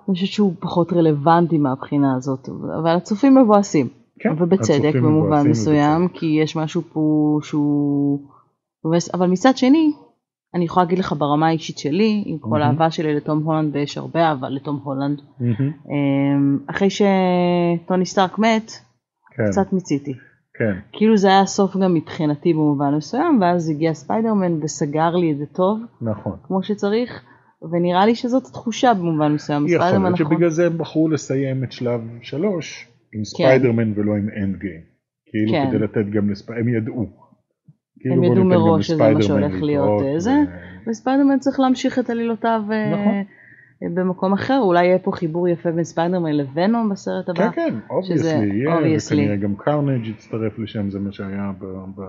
אני 0.07 0.13
חושבת 0.15 0.29
שהוא 0.29 0.53
פחות 0.59 0.93
רלוונטי 0.93 1.57
מהבחינה 1.57 2.15
הזאת, 2.15 2.49
אבל 2.81 2.89
הצופים 2.95 3.35
מבואסים, 3.37 3.87
כן, 4.19 4.29
ובצדק 4.37 4.95
במובן 4.95 5.47
מסוים, 5.49 6.03
ובצדק. 6.05 6.19
כי 6.19 6.25
יש 6.41 6.55
משהו 6.55 6.81
פה 6.81 6.99
שהוא 7.43 8.19
אבל 9.13 9.27
מצד 9.27 9.57
שני, 9.57 9.91
אני 10.55 10.65
יכולה 10.65 10.83
להגיד 10.83 10.99
לך 10.99 11.13
ברמה 11.17 11.47
האישית 11.47 11.77
שלי, 11.77 12.23
עם 12.25 12.37
כל 12.37 12.49
מהמם. 12.49 12.61
האהבה 12.61 12.91
שלי 12.91 13.15
לתום 13.15 13.43
הולנד, 13.43 13.75
ויש 13.75 13.97
הרבה 13.97 14.19
אהבה 14.29 14.49
לתום 14.49 14.79
הולנד, 14.83 15.21
מהמם, 15.39 15.55
אמ, 15.89 16.59
אחרי 16.67 16.87
שטוני 16.89 18.05
סטארק 18.05 18.39
מת, 18.39 18.71
כן, 19.35 19.43
קצת 19.51 19.73
מיציתי. 19.73 20.13
כן, 20.57 20.73
כאילו 20.91 21.17
זה 21.17 21.27
היה 21.27 21.41
הסוף 21.41 21.77
גם 21.77 21.93
מבחינתי 21.93 22.53
במובן 22.53 22.95
מסוים, 22.95 23.41
ואז 23.41 23.69
הגיע 23.69 23.93
ספיידרמן 23.93 24.63
וסגר 24.63 25.15
לי 25.15 25.31
את 25.31 25.37
זה 25.37 25.45
טוב. 25.45 25.79
נכון. 26.01 26.37
כמו 26.43 26.63
שצריך, 26.63 27.23
ונראה 27.71 28.05
לי 28.05 28.15
שזאת 28.15 28.45
התחושה 28.45 28.93
במובן 28.93 29.31
מסוים. 29.31 29.67
יכול 29.67 29.85
להיות 29.85 29.95
נכון. 29.95 30.15
שבגלל 30.15 30.49
זה 30.49 30.65
הם 30.65 30.77
בחרו 30.77 31.09
לסיים 31.09 31.63
את 31.63 31.71
שלב 31.71 32.01
שלוש 32.21 32.87
עם 33.13 33.25
ספיידרמן 33.25 33.93
ולא 33.95 34.11
עם 34.11 34.29
Endgame. 34.43 34.81
כאילו 35.25 35.51
כן. 35.51 35.67
כדי 35.69 35.79
לתת 35.79 36.09
גם 36.13 36.29
לספיידרמן, 36.29 36.69
הם 36.69 36.75
ידעו. 36.75 37.07
כאילו 37.99 38.15
הם 38.15 38.23
ידעו 38.23 38.43
מראש 38.43 38.87
שזה 38.87 39.11
מה 39.13 39.21
שהולך 39.21 39.61
להיות, 39.61 40.01
אה, 40.01 40.19
זה. 40.19 40.35
וספיידרמן 40.87 41.39
צריך 41.39 41.59
להמשיך 41.59 41.99
את 41.99 42.09
עלילותיו, 42.09 42.61
אה, 42.71 42.93
נכון. 42.93 43.23
במקום 43.81 44.33
אחר, 44.33 44.59
אולי 44.61 44.85
יהיה 44.85 44.99
פה 44.99 45.11
חיבור 45.11 45.47
יפה 45.47 45.71
בין 45.71 45.83
ספיידרמן 45.83 46.31
לוונום 46.31 46.89
בסרט 46.89 47.29
הבא. 47.29 47.49
כן, 47.49 47.51
כן, 47.55 47.75
obviously, 47.89 48.47
יהיה, 48.53 48.97
וכנראה 48.97 49.35
גם 49.35 49.55
קרנג' 49.55 50.07
יצטרף 50.07 50.59
לשם, 50.59 50.89
זה 50.89 50.99
מה 50.99 51.11
שהיה 51.11 51.51
ב, 51.59 51.65
ב, 51.95 52.01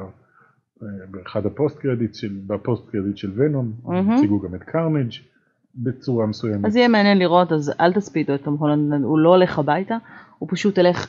באחד 1.11 1.47
ה 1.47 1.53
post 1.53 1.79
credit 1.79 2.15
של, 2.15 2.39
ב 2.47 2.55
post 2.55 2.91
credit 2.91 3.17
של 3.17 3.31
ונום, 3.37 3.73
הציגו 3.89 4.41
גם 4.41 4.55
את 4.55 4.63
קרנג' 4.63 5.13
בצורה 5.75 6.27
מסוימת. 6.27 6.65
אז 6.65 6.77
יהיה 6.77 6.89
מעניין 6.89 7.19
לראות, 7.19 7.53
אז 7.53 7.73
אל 7.81 7.93
תספידו 7.93 8.35
את 8.35 8.43
תום 8.43 8.57
הולנד, 8.59 9.05
הוא 9.05 9.19
לא 9.19 9.29
הולך 9.29 9.59
הביתה, 9.59 9.97
הוא 10.39 10.49
פשוט 10.53 10.79
הולך 10.79 11.07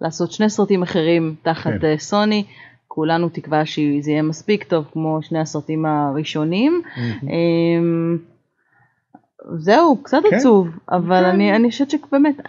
לעשות 0.00 0.32
שני 0.32 0.50
סרטים 0.50 0.82
אחרים 0.82 1.34
תחת 1.42 1.72
כן. 1.80 1.96
סוני. 1.98 2.44
כולנו 2.88 3.28
תקווה 3.28 3.66
שזה 3.66 4.10
יהיה 4.10 4.22
מספיק 4.22 4.64
טוב 4.64 4.84
כמו 4.92 5.18
שני 5.22 5.38
הסרטים 5.38 5.86
הראשונים. 5.86 6.82
Mm-hmm. 6.84 7.26
זהו, 9.58 9.96
קצת 10.02 10.22
כן. 10.30 10.36
עצוב, 10.36 10.68
אבל 10.90 11.20
כן. 11.20 11.24
אני, 11.24 11.56
אני 11.56 11.70
חושבת 11.70 11.90
שבאמת, 11.90 12.40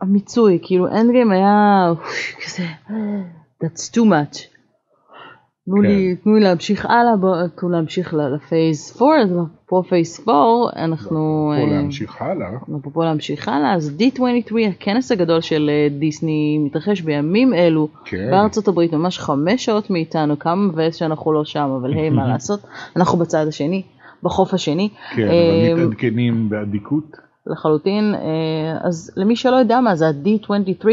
המיצוי, 0.00 0.58
כאילו 0.62 0.88
Endgame 0.88 1.32
היה 1.32 1.92
כזה, 2.44 2.64
that's 3.64 3.94
too 3.94 4.04
much. 4.04 4.50
תנו 5.66 5.76
כן. 5.82 5.88
לי, 5.88 6.16
תנו 6.16 6.34
לי 6.34 6.40
להמשיך 6.40 6.86
הלאה, 6.86 7.12
תנו 7.56 7.68
להמשיך 7.70 8.14
לפייס 8.14 9.02
4, 9.02 9.16
אז 9.22 9.30
פה 9.66 9.82
פייס 9.88 10.28
4, 10.28 10.34
אנחנו... 10.76 11.52
פה 11.56 11.62
אה, 11.62 11.76
להמשיך 11.76 12.22
הלאה. 12.22 12.48
אנחנו 12.50 12.92
פה 12.92 13.04
להמשיך 13.04 13.48
הלאה, 13.48 13.74
אז 13.74 13.96
D23, 13.98 14.54
הכנס 14.68 15.12
הגדול 15.12 15.40
של 15.40 15.70
אה, 15.72 15.98
דיסני, 15.98 16.58
מתרחש 16.58 17.00
בימים 17.00 17.54
אלו, 17.54 17.88
כן. 18.04 18.30
בארצות 18.30 18.68
הברית, 18.68 18.92
ממש 18.92 19.18
חמש 19.18 19.64
שעות 19.64 19.90
מאיתנו, 19.90 20.38
כמה 20.38 20.56
מבאס 20.56 20.96
שאנחנו 20.96 21.32
לא 21.32 21.44
שם, 21.44 21.76
אבל 21.80 21.92
היי, 21.92 22.10
מה 22.10 22.28
לעשות, 22.32 22.60
אנחנו 22.96 23.18
בצד 23.18 23.46
השני. 23.48 23.82
בחוף 24.22 24.54
השני. 24.54 24.88
כן, 25.16 25.22
אבל 25.22 25.72
אמ, 25.72 25.86
מתעדכנים 25.86 26.48
באדיקות. 26.48 27.30
לחלוטין, 27.46 28.14
אה, 28.14 28.78
אז 28.82 29.10
למי 29.16 29.36
שלא 29.36 29.56
יודע 29.56 29.80
מה 29.80 29.96
זה 29.96 30.08
ה-D23, 30.08 30.86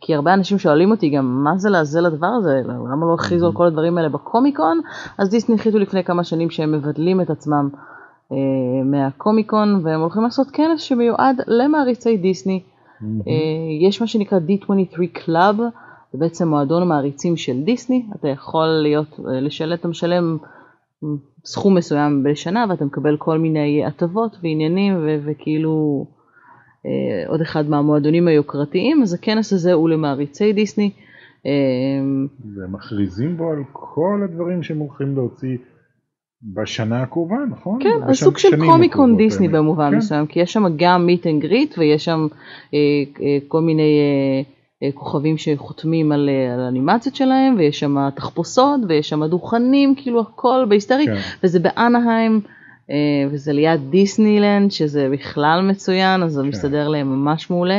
כי 0.00 0.14
הרבה 0.14 0.34
אנשים 0.34 0.58
שואלים 0.58 0.90
אותי 0.90 1.08
גם 1.08 1.44
מה 1.44 1.58
זה 1.58 1.70
לעזל 1.70 2.06
הדבר 2.06 2.26
הזה, 2.26 2.62
למה 2.66 3.06
לא 3.06 3.14
הכריזו 3.14 3.46
על 3.46 3.52
כל 3.52 3.66
הדברים 3.66 3.98
האלה 3.98 4.08
בקומיקון, 4.08 4.80
אז 5.18 5.30
דיסני 5.30 5.54
החליטו 5.54 5.78
לפני 5.78 6.04
כמה 6.04 6.24
שנים 6.24 6.50
שהם 6.50 6.72
מבדלים 6.72 7.20
את 7.20 7.30
עצמם 7.30 7.68
אה, 8.32 8.36
מהקומיקון 8.84 9.80
והם 9.82 10.00
הולכים 10.00 10.22
לעשות 10.22 10.50
כנס 10.50 10.80
שמיועד 10.80 11.40
למעריצי 11.46 12.16
דיסני. 12.16 12.62
אה, 13.02 13.86
יש 13.88 14.00
מה 14.00 14.06
שנקרא 14.06 14.38
D23 14.38 15.18
Club, 15.18 15.56
זה 16.12 16.18
בעצם 16.18 16.48
מועדון 16.48 16.82
המעריצים 16.82 17.36
של 17.36 17.62
דיסני, 17.62 18.06
אתה 18.14 18.28
יכול 18.28 18.66
להיות, 18.66 19.20
לשלם, 19.24 19.72
אתה 19.72 19.88
משלם 19.88 20.36
סכום 21.44 21.76
מסוים 21.76 22.22
בשנה 22.22 22.64
ואתה 22.68 22.84
מקבל 22.84 23.16
כל 23.16 23.38
מיני 23.38 23.84
הטבות 23.84 24.36
ועניינים 24.42 24.96
ו- 24.96 25.18
וכאילו 25.24 26.06
אה, 26.86 27.28
עוד 27.28 27.40
אחד 27.40 27.68
מהמועדונים 27.68 28.28
היוקרתיים, 28.28 29.02
אז 29.02 29.14
הכנס 29.14 29.52
הזה 29.52 29.72
הוא 29.72 29.88
למעריצי 29.88 30.52
דיסני. 30.52 30.90
אה, 31.46 31.50
ומכריזים 32.56 33.36
בו 33.36 33.50
על 33.50 33.62
כל 33.72 34.20
הדברים 34.24 34.62
שהם 34.62 34.78
הולכים 34.78 35.14
להוציא 35.14 35.56
בשנה 36.42 37.02
הקרובה, 37.02 37.36
נכון? 37.50 37.78
כן, 37.82 38.08
אז 38.08 38.16
סוג 38.16 38.38
של 38.38 38.66
קומיקון 38.66 39.16
דיסני 39.16 39.48
באמת. 39.48 39.58
במובן 39.58 39.90
כן. 39.90 39.96
מסוים, 39.96 40.26
כי 40.26 40.40
יש 40.40 40.52
שם 40.52 40.64
גם 40.76 41.06
meet 41.06 41.26
and 41.26 41.42
greet 41.42 41.78
ויש 41.78 42.04
שם 42.04 42.26
אה, 42.74 42.78
אה, 43.20 43.38
כל 43.48 43.60
מיני 43.60 43.82
אה, 43.82 44.42
אה, 44.42 44.53
כוכבים 44.94 45.38
שחותמים 45.38 46.12
על, 46.12 46.28
אה, 46.28 46.54
על 46.54 46.60
אנימציות 46.60 47.16
שלהם, 47.16 47.54
ויש 47.58 47.80
שם 47.80 48.08
תחפושות, 48.14 48.80
ויש 48.88 49.08
שם 49.08 49.24
דוכנים, 49.24 49.94
כאילו 49.94 50.20
הכל 50.20 50.66
בהיסטרי, 50.68 51.06
כן. 51.06 51.16
וזה 51.42 51.60
באנהיים, 51.60 52.40
אה, 52.90 52.96
וזה 53.30 53.52
ליד 53.52 53.80
דיסנילנד, 53.90 54.70
שזה 54.70 55.08
בכלל 55.12 55.60
מצוין, 55.70 56.22
אז 56.22 56.32
זה 56.32 56.42
כן. 56.42 56.48
מסתדר 56.48 56.88
להם 56.88 57.08
ממש 57.08 57.50
מעולה, 57.50 57.78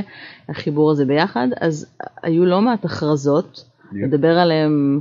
החיבור 0.50 0.92
הזה 0.92 1.06
ביחד. 1.06 1.48
אז 1.60 1.98
היו 2.24 2.46
לא 2.46 2.62
מעט 2.62 2.86
הכרזות, 2.86 3.66
נדבר 3.92 4.40
עליהם 4.40 5.00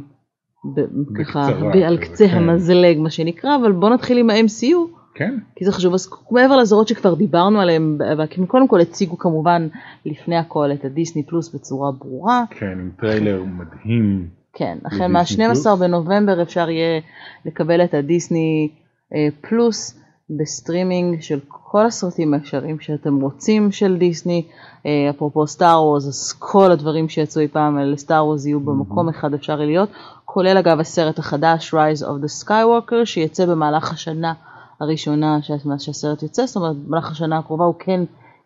ככה, 1.18 1.48
על 1.86 1.98
קצה 1.98 2.28
כן. 2.28 2.36
המזלג, 2.36 2.98
מה 2.98 3.10
שנקרא, 3.10 3.56
אבל 3.56 3.72
בואו 3.72 3.94
נתחיל 3.94 4.18
עם 4.18 4.30
ה-MCU. 4.30 5.03
כן. 5.14 5.38
כי 5.56 5.64
זה 5.64 5.72
חשוב. 5.72 5.94
אז 5.94 6.10
מעבר 6.30 6.56
לסדרות 6.56 6.88
שכבר 6.88 7.14
דיברנו 7.14 7.60
עליהן, 7.60 7.98
קודם 8.46 8.68
כל 8.68 8.80
הציגו 8.80 9.18
כמובן 9.18 9.68
לפני 10.06 10.36
הכל 10.36 10.72
את 10.72 10.84
הדיסני 10.84 11.22
פלוס 11.22 11.54
בצורה 11.54 11.92
ברורה. 11.92 12.44
כן, 12.50 12.66
עם 12.66 12.90
טריילר 13.00 13.42
מדהים. 13.44 14.28
כן, 14.52 14.78
החל 14.84 15.06
מה-12 15.06 15.76
בנובמבר 15.80 16.42
אפשר 16.42 16.70
יהיה 16.70 17.00
לקבל 17.44 17.84
את 17.84 17.94
הדיסני 17.94 18.68
אה, 19.14 19.28
פלוס 19.40 20.00
בסטרימינג 20.30 21.20
של 21.20 21.38
כל 21.48 21.86
הסרטים 21.86 22.34
האפשריים 22.34 22.80
שאתם 22.80 23.20
רוצים 23.20 23.72
של 23.72 23.96
דיסני. 23.96 24.44
אה, 24.86 25.10
אפרופו 25.10 25.46
סטאר 25.46 25.82
וורז, 25.82 26.08
אז 26.08 26.32
כל 26.38 26.72
הדברים 26.72 27.08
שיצאו 27.08 27.42
אי 27.42 27.48
פעם 27.48 27.78
על 27.78 27.96
סטאר 27.96 28.26
וורז 28.26 28.46
יהיו 28.46 28.60
במקום 28.60 29.08
אחד 29.08 29.34
אפשר 29.34 29.56
לראות, 29.56 29.88
כולל 30.24 30.56
אגב 30.56 30.80
הסרט 30.80 31.18
החדש 31.18 31.74
Rise 31.74 32.02
of 32.02 32.24
the 32.24 32.44
Skywalker 32.44 33.04
שיצא 33.04 33.46
במהלך 33.46 33.92
השנה. 33.92 34.32
הראשונה 34.80 35.38
שהסרט 35.78 36.22
יוצא, 36.22 36.46
זאת 36.46 36.56
אומרת 36.56 36.76
במהלך 36.76 37.10
השנה 37.10 37.38
הקרובה 37.38 37.64
הוא 37.64 37.74
כן 37.78 38.00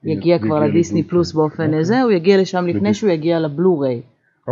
יגיע 0.04 0.38
כבר 0.38 0.60
לדיסני 0.60 1.02
פלוס 1.02 1.32
באופן 1.32 1.74
הזה, 1.74 1.94
אוקיי. 1.94 2.02
הוא 2.02 2.12
יגיע 2.12 2.40
לשם 2.40 2.66
לפני 2.66 2.94
שהוא 2.94 3.10
יגיע 3.10 3.40
לבלו-ריי. 3.40 4.02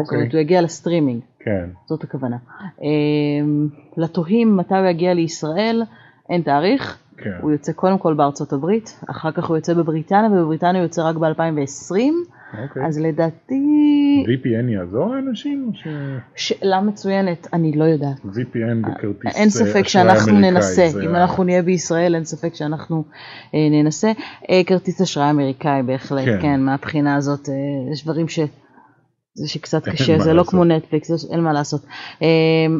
זאת 0.05 0.15
אומרת 0.15 0.33
הוא 0.33 0.41
יגיע 0.41 0.63
לסטרימינג. 0.63 1.21
כן. 1.41 1.69
זאת 1.87 2.05
הכוונה. 2.05 2.37
אמ, 2.83 3.69
לתוהים 3.97 4.57
מתי 4.57 4.75
הוא 4.75 4.87
יגיע 4.87 5.15
לישראל, 5.15 5.83
אין 6.29 6.43
תאריך. 6.43 6.99
כן. 7.17 7.31
הוא 7.41 7.53
יוצא 7.53 7.73
קודם 7.73 7.99
כל 7.99 8.15
בארצות 8.15 8.53
הברית, 8.53 9.01
אחר 9.11 9.33
כך 9.33 9.45
הוא 9.45 9.57
יוצא 9.57 9.75
בבריטניה, 9.75 10.31
ובבריטניה 10.31 10.81
הוא 10.81 10.87
יוצא 10.87 11.09
רק 11.09 11.17
ב-2020. 11.17 11.95
אוקיי. 12.63 12.87
אז 12.87 12.99
לדעתי... 12.99 13.55
VPN 14.27 14.71
יעזור 14.71 15.15
לאנשים? 15.15 15.71
ש... 15.75 15.87
שאלה 16.37 16.81
מצוינת, 16.81 17.47
אני 17.53 17.73
לא 17.73 17.85
יודעת. 17.85 18.17
VPN 18.25 18.89
בכרטיס 18.89 19.37
אין 19.37 19.51
ספק 19.51 19.85
אה, 19.85 19.89
שאנחנו 19.89 20.39
ננסה, 20.39 20.89
אם 21.05 21.15
ה... 21.15 21.23
אנחנו 21.23 21.45
נהיה 21.45 21.63
בישראל 21.63 22.15
אין 22.15 22.25
ספק 22.25 22.55
שאנחנו 22.55 23.05
אה, 23.55 23.69
ננסה. 23.71 24.13
אה, 24.51 24.61
כרטיס 24.67 25.01
אשראי 25.01 25.31
אמריקאי 25.31 25.83
בהחלט, 25.83 26.25
כן, 26.25 26.43
כן 26.43 26.61
מהבחינה 26.61 27.17
הזאת, 27.17 27.49
אה, 27.49 27.55
יש 27.93 28.05
דברים 28.05 28.29
ש... 28.29 28.41
זה 29.35 29.49
שקצת 29.49 29.89
קשה, 29.89 30.19
זה 30.19 30.33
לא 30.33 30.43
כמו 30.43 30.65
נטפליקס, 30.65 31.31
אין 31.31 31.41
מה 31.41 31.53
לעשות. 31.53 31.87
אה, 32.23 32.27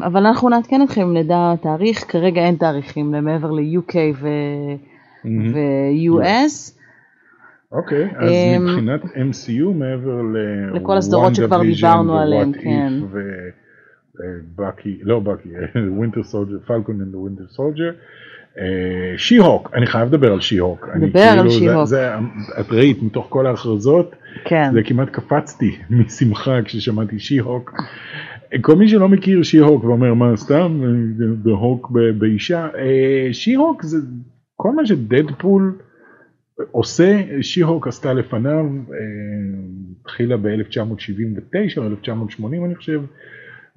אבל 0.05 0.25
אנחנו 0.25 0.49
נעדכן 0.49 0.81
אתכם 0.81 1.01
אם 1.01 1.17
נדע 1.17 1.53
תאריך, 1.61 2.11
כרגע 2.11 2.41
אין 2.41 2.55
תאריכים 2.55 3.13
למעבר 3.13 3.51
ל-UK 3.51 3.95
ו-US. 5.23 6.76
אוקיי, 7.71 8.09
אז 8.17 8.29
אמ, 8.29 8.65
מבחינת 8.65 9.03
MCU 9.03 9.73
מעבר 9.75 10.21
ל... 10.21 10.37
לכל 10.73 10.97
הסדרות 10.97 11.35
שכבר 11.35 11.61
דיברנו 11.61 12.19
עליהן, 12.19 12.51
כן. 12.63 12.93
ובאקי, 14.15 14.99
לא 15.01 15.19
באקי, 15.19 15.49
Winter 15.97 16.23
Soldier, 16.23 16.59
Falcon 16.67 17.01
and 17.01 17.15
Winter 17.15 17.47
Soldier. 17.47 17.91
She-Hulk, 19.17 19.71
אני 19.73 19.85
חייב 19.85 20.07
לדבר 20.07 20.33
על 20.33 20.39
She-Hulk. 20.39 20.87
דבר 21.09 21.19
על 21.19 21.49
כאילו, 21.49 21.51
She-Hulk. 21.51 21.89
את 22.59 22.71
ראית 22.71 23.03
מתוך 23.03 23.25
כל 23.29 23.47
ההכרזות, 23.47 24.15
כן. 24.45 24.69
זה 24.73 24.83
כמעט 24.83 25.09
קפצתי 25.09 25.77
משמחה 25.89 26.61
כששמעתי 26.65 27.19
שי-הוק. 27.19 27.81
כל 28.61 28.75
מי 28.75 28.87
שלא 28.87 29.09
מכיר 29.09 29.43
שי-הוק 29.43 29.83
ואומר 29.83 30.13
מה 30.13 30.37
סתם, 30.37 30.81
באישה, 32.17 32.67
אה, 32.77 33.33
שי-הוק 33.33 33.83
זה 33.83 33.97
כל 34.55 34.71
מה 34.71 34.85
שדדפול 34.85 35.73
עושה, 36.71 37.21
שיהוק 37.41 37.87
עשתה 37.87 38.13
לפניו, 38.13 38.65
אה, 38.65 38.97
התחילה 40.01 40.37
ב-1979 40.37 41.77
או 41.77 41.87
1980 41.87 42.65
אני 42.65 42.75
חושב, 42.75 43.01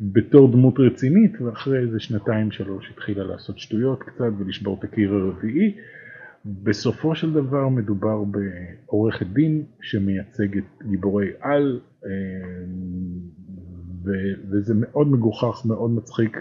בתור 0.01 0.53
דמות 0.53 0.75
רצינית, 0.79 1.41
ואחרי 1.41 1.79
איזה 1.79 2.01
שנתיים 2.01 2.51
שלוש 2.51 2.91
התחילה 2.91 3.25
לעשות 3.25 3.59
שטויות 3.59 4.03
קצת 4.03 4.31
ולשבור 4.39 4.77
את 4.79 4.85
הקיר 4.85 5.15
הרביעי. 5.15 5.77
בסופו 6.45 7.15
של 7.15 7.33
דבר 7.33 7.69
מדובר 7.69 8.25
בעורכת 8.25 9.27
דין 9.27 9.65
שמייצגת 9.83 10.65
גיבורי 10.91 11.29
על, 11.41 11.81
אה, 12.05 12.11
וזה 14.51 14.75
מאוד 14.77 15.09
מגוחך, 15.09 15.67
מאוד 15.67 15.91
מצחיק. 15.91 16.37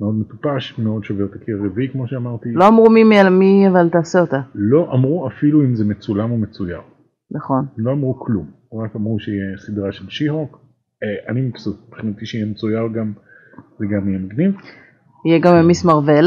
מאוד 0.00 0.14
מטופש, 0.14 0.78
מאוד 0.78 1.04
שובר 1.04 1.24
את 1.24 1.34
הקיר 1.34 1.58
רביעי 1.64 1.88
כמו 1.88 2.08
שאמרתי. 2.08 2.48
לא 2.52 2.68
אמרו 2.68 2.90
מי 2.90 3.04
מי 3.30 3.68
אבל 3.68 3.88
תעשה 3.88 4.20
אותה. 4.20 4.40
לא 4.54 4.92
אמרו 4.94 5.28
אפילו 5.28 5.62
אם 5.62 5.74
זה 5.74 5.84
מצולם 5.84 6.30
או 6.30 6.38
מצויר. 6.38 6.80
נכון. 7.30 7.64
לא 7.76 7.92
אמרו 7.92 8.20
כלום, 8.20 8.46
רק 8.82 8.96
אמרו 8.96 9.18
שיהיה 9.20 9.56
סדרה 9.56 9.92
של 9.92 10.08
שי-הוק. 10.08 10.60
אה, 11.02 11.30
אני 11.32 11.40
מבסוט, 11.40 11.76
מבחינתי 11.88 12.26
שיהיה 12.26 12.46
מצויר 12.46 12.88
גם, 12.94 13.12
זה 13.78 13.86
גם 13.86 14.08
יהיה 14.08 14.18
מגניב. 14.18 14.54
יהיה 15.26 15.38
גם 15.38 15.66
Ms. 15.66 15.84
Marvel. 15.84 16.24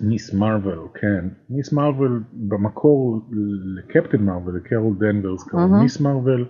Ms. 0.00 0.34
Marvel, 0.34 0.78
כן. 0.94 1.28
Ms. 1.50 1.72
Marvel 1.72 2.22
במקור 2.32 3.20
לקפטן 3.76 4.24
מרוול, 4.24 4.56
לקרול 4.56 4.96
דנברס 4.98 5.48
קראו 5.48 5.68
Ms. 5.68 6.00
Marvel. 6.00 6.46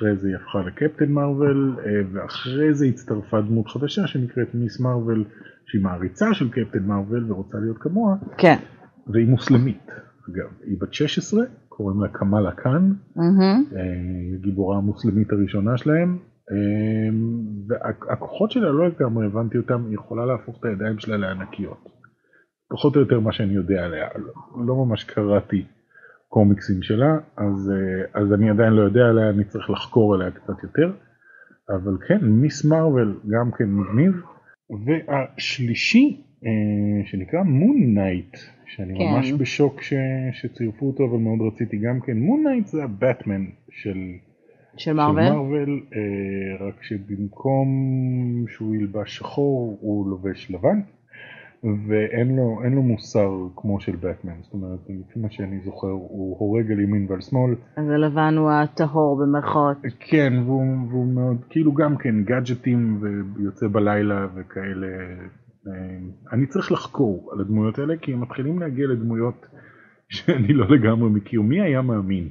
אחרי 0.00 0.16
זה 0.16 0.28
היא 0.28 0.36
הפכה 0.36 0.58
לקפטן 0.66 1.12
מרוול, 1.12 1.76
אה, 1.86 1.90
ואחרי 2.12 2.74
זה 2.74 2.86
הצטרפה 2.86 3.40
דמות 3.40 3.68
חדשה 3.68 4.06
שנקראת 4.06 4.54
Ms. 4.54 4.80
Marvel, 4.80 5.24
שהיא 5.66 5.82
מעריצה 5.82 6.34
של 6.34 6.50
קפטן 6.50 6.82
מרוול 6.82 7.32
ורוצה 7.32 7.58
להיות 7.58 7.78
כמוה, 7.78 8.16
כן. 8.38 8.56
והיא 9.06 9.28
מוסלמית. 9.28 9.90
אגב, 10.30 10.48
היא 10.64 10.76
בת 10.80 10.94
16, 10.94 11.44
קוראים 11.68 12.02
לה 12.02 12.08
קמאלה 12.08 12.52
קאן. 12.52 12.92
אה, 13.76 14.34
הגיבורה 14.34 14.76
המוסלמית 14.78 15.32
הראשונה 15.32 15.76
שלהם, 15.76 16.18
אה, 16.50 17.16
והכוחות 17.68 18.50
שלה 18.50 18.70
לא 18.70 18.88
לגמרי 18.88 19.26
הבנתי 19.26 19.58
אותם, 19.58 19.86
היא 19.86 19.94
יכולה 19.94 20.26
להפוך 20.26 20.58
את 20.60 20.64
הידיים 20.64 20.98
שלה 20.98 21.16
לענקיות. 21.16 21.88
פחות 22.70 22.96
או 22.96 23.00
יותר 23.00 23.20
מה 23.20 23.32
שאני 23.32 23.54
יודע 23.54 23.84
עליה, 23.84 24.08
לא- 24.16 24.66
לא 24.66 24.84
ממש 24.84 25.04
קראתי 25.04 25.64
קומיקסים 26.30 26.82
שלה, 26.82 27.18
אז, 27.36 27.72
אה, 27.74 28.20
אז 28.20 28.32
אני 28.32 28.50
עדיין 28.50 28.72
לא 28.72 28.82
יודע 28.82 29.00
עליה, 29.00 29.30
אני 29.30 29.44
צריך 29.44 29.70
לחקור 29.70 30.14
עליה 30.14 30.30
קצת 30.30 30.62
יותר. 30.62 30.92
אבל 31.68 31.96
כן, 32.08 32.24
Ms. 32.24 32.64
Marvel 32.64 33.14
גם 33.28 33.50
כן 33.58 33.64
מגניב. 33.64 34.12
והשלישי, 34.86 36.22
אה, 36.44 37.06
שנקרא 37.06 37.42
Moon 37.42 37.94
Knight, 37.94 38.36
שאני 38.66 38.98
כן. 38.98 39.04
ממש 39.04 39.32
בשוק 39.32 39.82
ש, 39.82 39.94
שצירפו 40.32 40.86
אותו, 40.86 41.04
אבל 41.04 41.18
מאוד 41.18 41.52
רציתי 41.52 41.76
גם 41.76 42.00
כן. 42.00 42.16
Moon 42.16 42.44
Knight 42.46 42.66
זה 42.66 42.84
הבטמן 42.84 43.44
של, 43.70 43.98
של 44.76 44.92
מארוול? 44.92 45.22
של 45.22 45.32
מארוול, 45.32 45.86
אה, 45.94 46.66
רק 46.66 46.82
שבמקום 46.82 47.68
שהוא 48.48 48.74
ילבש 48.74 49.16
שחור, 49.16 49.78
הוא 49.80 50.10
לובש 50.10 50.50
לבן. 50.50 50.80
ואין 51.64 52.36
לו, 52.36 52.60
לו 52.74 52.82
מוסר 52.82 53.30
כמו 53.56 53.80
של 53.80 53.96
בטמן, 53.96 54.32
זאת 54.42 54.52
אומרת, 54.52 54.80
לפי 54.88 55.20
מה 55.20 55.30
שאני 55.30 55.60
זוכר, 55.64 55.88
הוא 55.88 56.36
הורג 56.38 56.72
על 56.72 56.80
ימין 56.80 57.06
ועל 57.08 57.20
שמאל, 57.20 57.54
אז 57.76 57.90
הלבן 57.90 58.34
הוא 58.38 58.50
הטהור 58.50 59.20
במרכאות. 59.22 59.76
כן, 60.00 60.32
והוא, 60.46 60.62
והוא 60.88 61.12
מאוד, 61.14 61.36
כאילו 61.50 61.72
גם 61.72 61.96
כן 61.96 62.24
גאדג'טים 62.24 63.02
ויוצא 63.36 63.66
בלילה 63.68 64.26
וכאלה. 64.34 64.86
אה, 65.68 65.72
אני 66.32 66.46
צריך 66.46 66.72
לחקור 66.72 67.30
על 67.32 67.40
הדמויות 67.40 67.78
האלה, 67.78 67.96
כי 67.96 68.12
הם 68.12 68.20
מתחילים 68.20 68.58
להגיע 68.58 68.86
לדמויות 68.86 69.46
שאני 70.08 70.52
לא 70.52 70.68
לגמרי 70.68 71.10
מכיר. 71.10 71.42
מי 71.42 71.60
היה 71.60 71.82
מאמין 71.82 72.28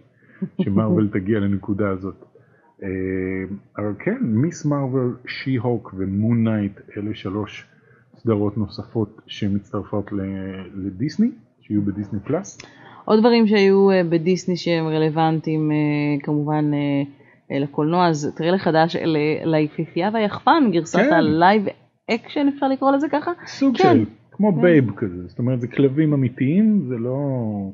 שמרוול 0.61 1.09
תגיע 1.19 1.39
לנקודה 1.39 1.89
הזאת? 1.89 2.25
אה, 2.83 3.55
אבל 3.77 3.93
כן, 3.99 4.17
Ms. 4.21 4.65
Marvel, 4.65 5.11
She-Hulk 5.27 5.93
ו 5.97 6.07
Moon 6.07 6.47
Knight, 6.47 6.79
אלה 6.97 7.13
שלוש 7.13 7.69
סדרות 8.23 8.57
נוספות 8.57 9.21
שמצטרפות 9.27 10.11
לדיסני, 10.75 11.27
שיהיו 11.61 11.81
בדיסני 11.81 12.19
פלאס. 12.19 12.61
עוד 13.05 13.19
דברים 13.19 13.47
שהיו 13.47 13.91
אה, 13.91 14.01
בדיסני 14.09 14.57
שהם 14.57 14.87
רלוונטיים 14.87 15.71
אה, 15.71 15.77
כמובן 16.23 16.71
אה, 16.73 17.59
לקולנוע, 17.59 18.07
אז 18.07 18.33
טריילר 18.37 18.57
חדש 18.57 18.95
ל- 18.95 19.55
ליפהפייה 19.55 20.09
והיחפן, 20.13 20.69
גרסת 20.71 20.99
כן. 20.99 21.13
ה 21.13 21.24
live 21.24 21.65
action 22.11 22.47
אפשר 22.55 22.67
לקרוא 22.67 22.91
לזה 22.91 23.07
ככה? 23.11 23.31
סוג 23.45 23.77
כן. 23.77 23.83
של, 23.83 24.05
כמו 24.31 24.55
כן. 24.55 24.61
בייב 24.61 24.91
כזה, 24.95 25.27
זאת 25.27 25.39
אומרת 25.39 25.61
זה 25.61 25.67
כלבים 25.67 26.13
אמיתיים, 26.13 26.85
זה 26.87 26.95
לא 26.97 27.17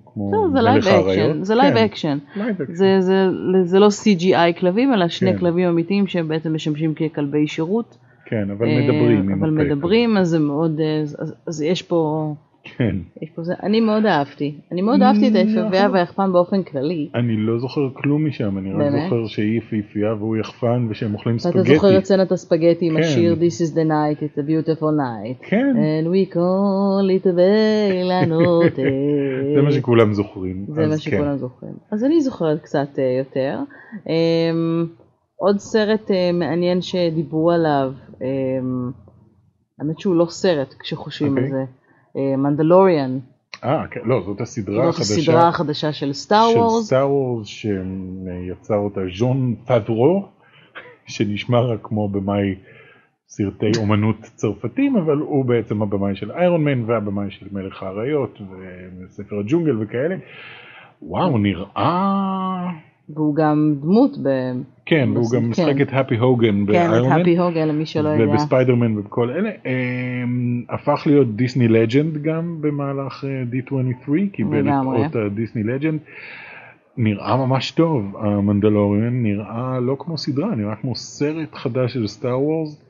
כמו 0.06 0.30
זהו, 0.32 0.52
זה 0.52 0.62
מלך 0.62 0.86
live 0.86 1.06
האריות. 1.08 1.30
אקשן, 1.30 1.44
זה 1.44 1.56
live 1.56 1.78
action. 1.78 2.18
live 2.36 2.62
action. 2.62 2.75
זה, 2.75 2.98
זה, 3.00 3.28
זה 3.64 3.80
לא 3.80 3.88
CGI 3.88 4.60
כלבים, 4.60 4.94
אלא 4.94 5.08
שני. 5.08 5.38
כלבים 5.38 5.70
אמיתיים 5.70 6.08
שהם 6.08 6.28
בעצם 6.28 6.54
משמשים 6.54 6.94
ככלבי 6.94 7.48
שירות. 7.48 7.98
כן, 8.25 8.50
אבל 8.51 8.67
אה, 8.67 8.79
מדברים. 8.82 9.32
אבל 9.32 9.50
מדברים, 9.50 10.17
אז 10.17 10.27
זה 10.29 10.39
מאוד, 10.39 10.79
אה, 10.79 11.01
אז, 11.01 11.34
אז- 11.48 11.62
יש 11.62 11.82
פה. 11.82 12.34
כן. 12.77 12.96
יש 13.22 13.29
פה 13.36 13.44
זה, 13.44 13.53
אני 13.63 13.82
מאוד 13.82 14.05
אהבתי. 14.05 14.55
אני 14.72 14.82
מאוד 14.82 15.01
אהבתי 15.01 15.27
את 15.27 15.36
היפהפייה 15.36 15.65
נכון. 15.84 15.94
והיחפן 15.94 16.32
באופן 16.34 16.63
כללי. 16.63 17.10
אני 17.15 17.38
לא 17.38 17.60
זוכר 17.60 17.82
כלום 17.94 18.27
משם, 18.27 18.58
אני 18.58 18.74
רק? 18.74 18.79
זוכר 19.03 19.27
שהיא 19.27 19.58
יפהפייה 19.58 20.13
והוא 20.13 20.38
יחפן 20.38 20.88
ושהם 20.89 21.13
אוכלים 21.13 21.39
ספגטי. 21.39 21.75
זוכר 21.75 21.98
את 21.98 22.05
סצנת 22.05 22.32
הספגטי 22.32 22.86
עם 22.86 22.94
כן. 22.98 23.00
השיר 23.03 23.34
This 23.36 23.62
is 23.67 23.74
the 23.75 23.86
night, 23.88 24.20
it's 24.24 24.38
a 24.38 24.44
beautiful 24.48 24.82
night. 24.82 25.50
כן, 25.50 25.74
And 25.75 26.08
we 26.08 26.34
call 26.34 27.22
it 27.22 27.27
a 27.27 27.32
בלנוטה. 27.36 28.82
זה 29.55 29.62
מה 29.62 29.72
שכולם 29.72 30.13
זוכרים. 30.13 30.65
זה 30.70 30.82
מה 30.82 30.91
כן. 30.91 30.98
שכולם 30.98 31.38
זוכרים. 31.38 31.74
אז 31.91 32.03
אני 32.03 32.22
זוכרת 32.22 32.61
קצת 32.61 33.00
אה, 33.00 33.16
יותר. 33.20 33.59
אמ, 34.09 34.85
עוד 35.38 35.57
סרט 35.59 36.11
מעניין 36.33 36.81
שדיברו 36.81 37.51
עליו, 37.51 37.92
האמת 39.80 40.00
שהוא 40.00 40.16
לא 40.16 40.25
סרט 40.30 40.75
כשחושבים 40.80 41.38
על 41.38 41.44
אוקיי. 41.44 41.66
זה, 42.16 42.38
מנדלוריאן, 42.38 43.20
אה, 43.64 43.88
כן, 43.92 44.00
לא, 44.04 44.22
זאת 44.25 44.42
הסדרה 44.42 44.86
זאת 44.86 44.96
החדשה. 44.96 45.14
הסדרה 45.14 45.48
החדשה 45.48 45.94
של 45.94 46.14
סטאר 46.14 46.50
של 46.51 46.60
וורס. 46.60 46.86
סטאר 46.86 47.12
וורס 47.12 47.48
שיצר 47.48 48.75
אותה 48.75 49.01
ז'ון 49.18 49.56
פאברו, 49.66 50.28
שנשמע 51.08 51.60
רק 51.62 51.80
כמו 51.84 52.10
במאי 52.10 52.56
סרטי 53.28 53.72
אומנות 53.78 54.16
צרפתים, 54.22 54.96
אבל 54.96 55.18
הוא 55.18 55.46
בעצם 55.46 55.82
הבמאי 55.82 56.16
של 56.16 56.32
איירון 56.32 56.64
מן 56.64 56.90
והבמאי 56.90 57.32
של 57.32 57.46
מלך 57.51 57.84
האריות 57.84 58.40
וספר 59.10 59.40
הג'ונגל 59.40 59.84
וכאלה. 59.84 60.16
וואו, 61.01 61.38
נראה... 61.38 62.70
והוא 63.09 63.35
גם 63.35 63.75
דמות 63.81 64.18
ב... 64.24 64.29
כן, 64.85 65.09
והוא 65.13 65.31
גם 65.31 65.41
כן. 65.41 65.48
משחק 65.48 65.81
את 65.81 65.87
הפי 65.91 66.18
הוגן 66.18 66.55
כן, 66.55 66.61
את 66.61 66.68
באיירון. 66.68 67.11
הפי 67.11 67.37
הוגן 67.37 67.68
למי 67.68 67.85
שלא 67.85 68.09
יודע. 68.09 68.33
ובספיידרמן 68.33 68.98
ובכל 68.98 69.29
אלה. 69.29 69.50
אמ, 69.65 70.63
הפך 70.70 71.03
להיות 71.05 71.35
דיסני 71.35 71.68
לג'נד 71.68 72.22
גם 72.22 72.57
במהלך 72.61 73.25
אה, 73.25 73.44
D23, 73.51 74.11
קיבל 74.31 74.70
את. 74.70 74.74
אות 74.85 75.15
הדיסני 75.15 75.63
לג'נד. 75.63 76.00
נראה 76.98 77.37
ממש 77.37 77.72
טוב, 77.72 78.18
המנדלוריאן 78.18 79.24
נראה 79.24 79.79
לא 79.79 79.96
כמו 80.00 80.18
סדרה, 80.18 80.55
נראה 80.55 80.75
כמו 80.75 80.96
סרט 80.96 81.55
חדש 81.55 81.94
של 81.94 82.07
סטאר 82.07 82.41
וורס. 82.41 82.81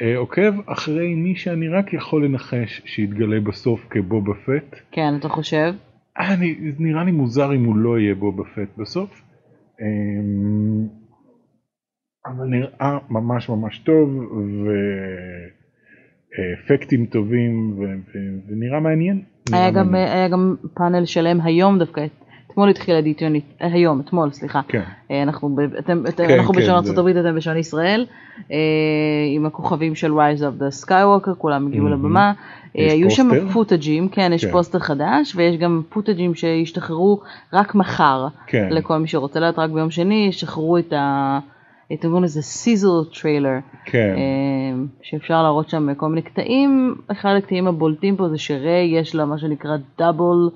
אה, 0.00 0.16
עוקב 0.16 0.52
אחרי 0.66 1.14
מי 1.14 1.34
שאני 1.36 1.68
רק 1.68 1.92
יכול 1.92 2.24
לנחש 2.24 2.82
שיתגלה 2.84 3.40
בסוף 3.40 3.86
כבובה 3.90 4.32
פט. 4.34 4.76
כן, 4.92 5.14
אתה 5.18 5.28
חושב? 5.28 5.72
אני, 6.18 6.54
נראה 6.78 7.04
לי 7.04 7.10
מוזר 7.12 7.54
אם 7.54 7.64
הוא 7.64 7.76
לא 7.76 7.98
יהיה 7.98 8.14
בובה 8.14 8.44
פט 8.44 8.78
בסוף. 8.78 9.22
אמ, 9.80 10.86
אבל 12.26 12.46
נראה 12.46 12.98
ממש 13.10 13.48
ממש 13.48 13.78
טוב 13.78 14.08
ואפקטים 16.38 17.06
טובים 17.06 17.78
ונראה 18.48 18.80
מעניין. 18.80 19.22
היה 19.52 19.70
גם. 19.70 19.94
היה 19.94 20.28
גם 20.28 20.56
פאנל 20.74 21.04
שלם 21.04 21.40
היום 21.40 21.78
דווקא, 21.78 22.06
אתמול 22.50 22.70
התחיל 22.70 22.94
הדיטיונית, 22.94 23.44
אה, 23.62 23.66
היום, 23.72 24.00
אתמול, 24.00 24.32
סליחה. 24.32 24.60
כן, 24.68 24.82
אה, 25.10 25.22
אנחנו, 25.22 25.56
אתם, 25.78 26.06
אתם, 26.08 26.26
כן, 26.26 26.38
אנחנו 26.38 26.54
כן, 26.54 26.60
בשעון 26.60 26.76
ארצות 26.76 26.98
הברית, 26.98 27.16
אתם 27.16 27.36
בשעון 27.36 27.56
ישראל, 27.56 28.06
אה, 28.50 28.56
עם 29.34 29.46
הכוכבים 29.46 29.94
של 29.94 30.12
Rise 30.12 30.40
of 30.40 30.62
the 30.62 30.86
Skywalker, 30.86 31.34
כולם 31.38 31.66
הגיעו 31.66 31.84
מהמם. 31.84 31.98
לבמה. 31.98 32.32
היו 32.74 33.10
שם 33.10 33.28
פוסטר? 33.28 33.48
פוטאג'ים, 33.52 34.08
כן, 34.08 34.32
יש 34.34 34.44
כן. 34.44 34.50
פוסטר 34.52 34.78
חדש, 34.78 35.32
ויש 35.36 35.56
גם 35.56 35.82
פוטאג'ים 35.88 36.34
שישתחררו 36.34 37.20
רק 37.52 37.74
מחר, 37.74 38.26
כן. 38.46 38.68
לכל 38.70 38.98
מי 38.98 39.08
שרוצה 39.08 39.40
לדעת, 39.40 39.58
רק 39.58 39.70
ביום 39.70 39.90
שני, 39.90 40.26
ישחררו 40.28 40.78
את 40.78 40.92
ה... 40.92 41.38
את 41.92 42.02
קוראים 42.02 42.24
לזה 42.24 42.42
סיזל 42.42 43.04
טריילר, 43.20 43.58
כן, 43.84 44.16
שאפשר 45.02 45.42
להראות 45.42 45.68
שם 45.68 45.94
כל 45.94 46.08
מיני 46.08 46.22
קטעים, 46.22 46.94
אחד 47.12 47.34
הקטעים 47.38 47.66
הבולטים 47.66 48.16
פה 48.16 48.28
זה 48.28 48.38
שריי 48.38 48.98
יש 48.98 49.14
לה 49.14 49.24
מה 49.24 49.38
שנקרא 49.38 49.76
double 49.98 50.48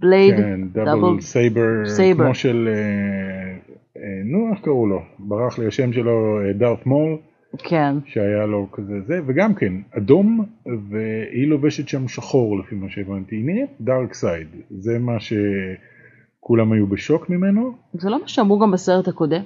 blade, 0.00 0.34
double 0.72 1.20
saber. 1.20 1.84
כמו 2.16 2.34
של, 2.34 2.68
אה, 2.72 3.72
אה, 4.02 4.20
נו 4.24 4.50
איך 4.52 4.64
קראו 4.64 4.86
לו, 4.86 5.02
ברח 5.18 5.58
לי 5.58 5.66
השם 5.66 5.92
שלו, 5.92 6.40
אה, 6.40 6.52
דארת 6.52 6.86
מול. 6.86 7.16
כן, 7.58 7.94
שהיה 8.06 8.46
לו 8.46 8.66
כזה 8.72 9.00
זה, 9.06 9.20
וגם 9.26 9.54
כן, 9.54 9.72
אדום, 9.90 10.44
והיא 10.90 11.46
לובשת 11.46 11.88
שם 11.88 12.08
שחור 12.08 12.58
לפי 12.58 12.74
מה 12.74 12.86
שהבנתי, 12.90 13.36
היא 13.36 13.44
נראית 13.44 13.70
dark 13.80 14.14
side, 14.14 14.46
זה 14.70 14.98
מה 14.98 15.16
שכולם 15.20 16.72
היו 16.72 16.86
בשוק 16.86 17.30
ממנו. 17.30 17.72
זה 17.92 18.10
לא 18.10 18.20
מה 18.20 18.28
שאמרו 18.28 18.58
גם 18.58 18.70
בסרט 18.70 19.08
הקודם. 19.08 19.42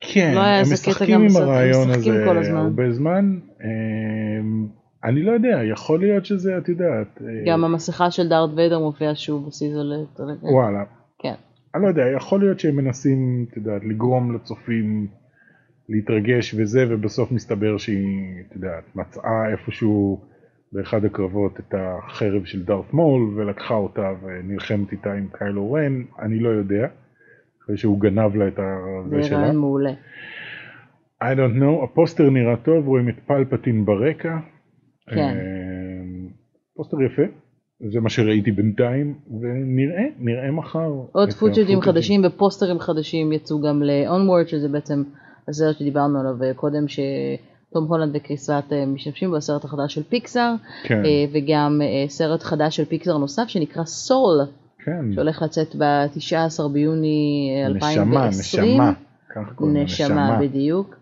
כן, 0.00 0.32
לא 0.34 0.40
הם 0.40 0.72
משחקים 0.72 1.20
עם 1.20 1.36
הרעיון 1.36 1.90
הזה. 1.90 2.30
הרבה 2.50 2.92
זמן. 2.92 3.38
אני 5.04 5.22
לא 5.22 5.32
יודע, 5.32 5.60
יכול 5.72 6.00
להיות 6.00 6.24
שזה, 6.24 6.58
את 6.58 6.68
יודעת, 6.68 7.22
אה, 7.22 7.52
גם 7.52 7.64
המסכה 7.64 8.10
של 8.10 8.28
דארט 8.28 8.50
ויידר 8.56 8.78
מופיעה 8.78 9.14
שוב 9.14 9.46
בסיזל. 9.46 9.92
וואלה, 10.42 10.84
כן. 11.18 11.34
אני 11.74 11.82
לא 11.82 11.88
יודע, 11.88 12.02
יכול 12.16 12.40
להיות 12.40 12.60
שהם 12.60 12.76
מנסים, 12.76 13.46
את 13.50 13.56
יודעת, 13.56 13.84
לגרום 13.84 14.34
לצופים 14.34 15.06
להתרגש 15.88 16.54
וזה, 16.54 16.84
ובסוף 16.88 17.32
מסתבר 17.32 17.78
שהיא, 17.78 18.42
את 18.46 18.54
יודעת, 18.54 18.84
מצאה 18.94 19.50
איפשהו 19.52 20.20
באחד 20.72 21.04
הקרבות 21.04 21.60
את 21.60 21.74
החרב 21.74 22.44
של 22.44 22.64
דארת 22.64 22.92
מול, 22.92 23.34
ולקחה 23.36 23.74
אותה 23.74 24.12
ונלחמת 24.22 24.92
איתה 24.92 25.12
עם 25.12 25.28
קיילו 25.38 25.72
רן, 25.72 26.02
אני 26.22 26.38
לא 26.38 26.48
יודע, 26.48 26.88
אחרי 27.64 27.76
שהוא 27.76 28.00
גנב 28.00 28.36
לה 28.36 28.48
את 28.48 28.56
זה 28.56 28.62
הזה 29.16 29.22
שלה. 29.22 29.38
רעיון 29.38 29.56
מעולה. 29.56 29.92
I 31.22 31.34
don't 31.36 31.60
know, 31.60 31.84
הפוסטר 31.84 32.30
נראה 32.30 32.56
טוב, 32.56 32.86
רואים 32.86 33.08
את 33.08 33.18
פלפטין 33.26 33.84
ברקע. 33.84 34.38
כן. 35.14 35.36
אה, 35.36 36.28
פוסטר 36.76 37.02
יפה, 37.02 37.22
זה 37.92 38.00
מה 38.00 38.10
שראיתי 38.10 38.52
בינתיים, 38.52 39.14
ונראה, 39.40 40.04
נראה 40.18 40.50
מחר. 40.50 40.90
עוד 41.12 41.28
הפוטג'ים. 41.28 41.80
חדשים 41.80 42.22
ופוסטרים 42.24 42.78
חדשים 42.78 43.32
יצאו 43.32 43.60
גם 43.60 43.82
ל-Onward 43.82 44.48
שזה 44.48 44.68
בעצם 44.68 45.02
הסרט 45.48 45.76
שדיברנו 45.78 46.20
עליו 46.20 46.42
אה, 46.42 46.54
קודם 46.54 46.84
שתום 46.88 47.84
הולנד 47.88 48.16
וקריס 48.16 48.46
פראט 48.50 48.72
אה, 48.72 48.86
משתמשים 48.86 49.30
בו, 49.30 49.36
הסרט 49.36 49.64
החדש 49.64 49.94
של 49.94 50.02
פיקסאר, 50.02 50.54
כן, 50.82 51.04
אה, 51.04 51.24
וגם 51.32 51.80
סרט 52.08 52.42
חדש 52.42 52.76
של 52.76 52.84
פיקסאר 52.84 53.18
נוסף 53.18 53.48
שנקרא 53.48 53.84
Soul, 53.84 54.40
כן. 54.88 55.12
שהולך 55.14 55.42
לצאת 55.42 55.76
ב-19 55.76 56.68
ביוני 56.72 57.50
אה, 57.64 57.68
נשמה, 57.68 57.88
2020. 57.88 58.72
נשמה. 58.72 58.92
ככה 59.34 59.54
קוראים 59.54 59.76
לו, 59.76 59.82
נשמה, 59.82 60.38
בדיוק. 60.40 60.96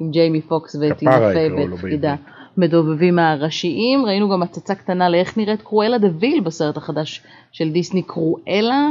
עם 0.00 0.10
ג'יימי 0.10 0.42
פוקס 0.42 0.76
וטינה 0.76 1.18
פיי 1.32 1.50
בתפקידה 1.50 2.14
בעברית. 2.16 2.40
מדובבים 2.56 3.18
הראשיים. 3.18 4.06
ראינו 4.06 4.30
גם 4.30 4.42
הצצה 4.42 4.74
קטנה 4.74 5.08
לאיך 5.08 5.38
נראית 5.38 5.62
קרואלה 5.62 5.98
דה 5.98 6.08
ויל 6.20 6.40
בסרט 6.40 6.76
החדש 6.76 7.22
של 7.52 7.72
דיסני 7.72 8.02
קרואלה. 8.02 8.90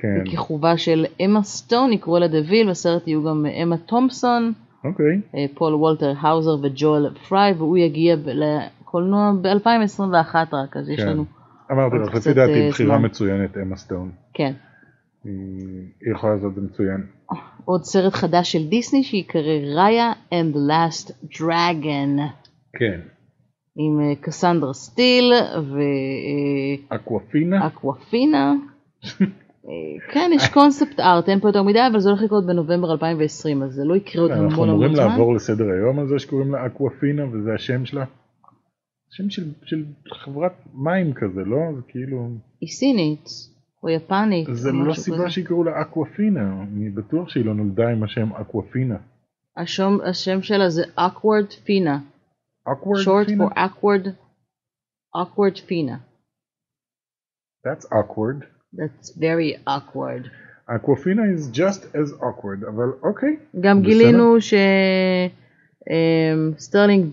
כן, 0.00 0.24
בכיכובה 0.24 0.76
של 0.76 1.06
אמה 1.24 1.42
סטון, 1.42 1.90
היא 1.90 1.98
קרואלה 1.98 2.28
דה 2.28 2.38
ויל, 2.48 2.70
בסרט 2.70 3.08
יהיו 3.08 3.24
גם 3.24 3.46
אמה 3.62 3.76
תומפסון, 3.76 4.52
אוקיי. 4.84 5.20
אה, 5.34 5.46
פול 5.54 5.74
וולטר 5.74 6.12
האוזר 6.20 6.56
וג'ואל 6.62 7.14
פריי, 7.28 7.52
והוא 7.52 7.78
יגיע 7.78 8.16
לקולנוע 8.24 9.32
ב-2021 9.42 10.34
רק, 10.52 10.76
אז 10.76 10.88
יש 10.88 11.00
כן. 11.00 11.08
לנו, 11.08 11.24
אמרתי 11.72 11.96
לך, 11.96 12.14
לפי 12.14 12.34
דעתי 12.34 12.64
אה, 12.64 12.68
בחירה. 12.68 12.98
מצוינת, 12.98 13.56
אמה 13.56 13.76
סטון. 13.76 14.10
כן. 14.34 14.52
היא 15.24 16.12
יכולה 16.12 16.34
לעשות 16.34 16.50
את 16.50 16.54
זה 16.54 16.60
מצוין. 16.60 17.06
עוד 17.68 17.84
סרט 17.84 18.12
חדש 18.12 18.52
של 18.52 18.68
דיסני 18.68 19.02
שיקרא 19.02 19.40
ראיה 19.76 20.12
and 20.30 20.54
the 20.54 20.70
Last 20.70 21.12
Dragon, 21.36 22.20
כן. 22.72 23.00
עם 23.76 24.00
אה, 24.00 24.14
קסנדרה 24.20 24.72
סטיל 24.72 25.32
אקוואפינה? 26.88 27.64
ואקוואפינה. 27.64 28.54
אה, 29.68 30.12
כן, 30.12 30.30
יש 30.34 30.48
קונספט 30.48 31.00
ארט, 31.00 31.28
אין 31.28 31.40
פה 31.40 31.48
יותר 31.48 31.62
מדי, 31.62 31.86
אבל 31.92 32.00
זה 32.00 32.08
הולך 32.08 32.22
לקרות 32.22 32.46
בנובמבר 32.46 32.92
2020, 32.92 33.62
אז 33.62 33.72
זה 33.72 33.84
לא 33.84 33.96
יקרה 33.96 34.22
עוד 34.22 34.30
אנחנו 34.30 34.44
המון 34.52 34.68
אמורים 34.68 34.90
המון 34.90 34.96
זמן. 34.96 35.08
לעבור 35.08 35.34
לסדר 35.34 35.70
היום 35.70 35.98
על 35.98 36.08
זה 36.08 36.18
שקוראים 36.18 36.52
לה 36.52 36.66
אקוואפינה 36.66 37.22
וזה 37.32 37.54
השם 37.54 37.86
שלה? 37.86 38.04
שם 39.10 39.30
של, 39.30 39.44
של 39.64 39.84
חברת 40.12 40.52
מים 40.74 41.12
כזה, 41.12 41.40
לא? 41.40 41.58
זה 41.76 41.82
כאילו... 41.88 42.28
היא 42.60 42.68
סינית, 42.68 43.28
או 43.82 43.88
יפנית, 43.88 44.48
זה 44.52 44.72
לא 44.72 44.94
סיבה 44.94 45.16
כזה. 45.16 45.30
שיקראו 45.30 45.64
לה 45.64 45.80
אקוואפינה, 45.80 46.62
אני 46.62 46.90
בטוח 46.90 47.28
שהיא 47.28 47.44
לא 47.44 47.54
נולדה 47.54 47.88
עם 47.88 48.02
השם 48.02 48.32
אקוואפינה. 48.32 48.96
השם, 49.56 49.98
השם 50.04 50.42
שלה 50.42 50.70
זה 50.70 50.82
awkward 50.98 51.64
פינה, 51.64 51.98
awkward 52.68 53.04
short 53.04 53.26
פינה? 53.26 53.44
for 53.46 53.52
awkward, 53.52 54.08
awkward 55.16 55.60
פינה. 55.66 55.96
That's 57.66 57.84
awkward. 57.92 58.44
That's 58.74 59.10
very 59.16 59.68
awkward. 59.68 60.28
אקוואפינה 60.66 61.22
is 61.34 61.56
just 61.56 61.84
as 61.94 62.22
awkward, 62.22 62.68
אבל 62.68 62.92
אוקיי. 63.02 63.36
גם 63.60 63.82
בסדר. 63.82 63.90
גילינו 63.90 64.40
שסטרלינג 65.88 67.06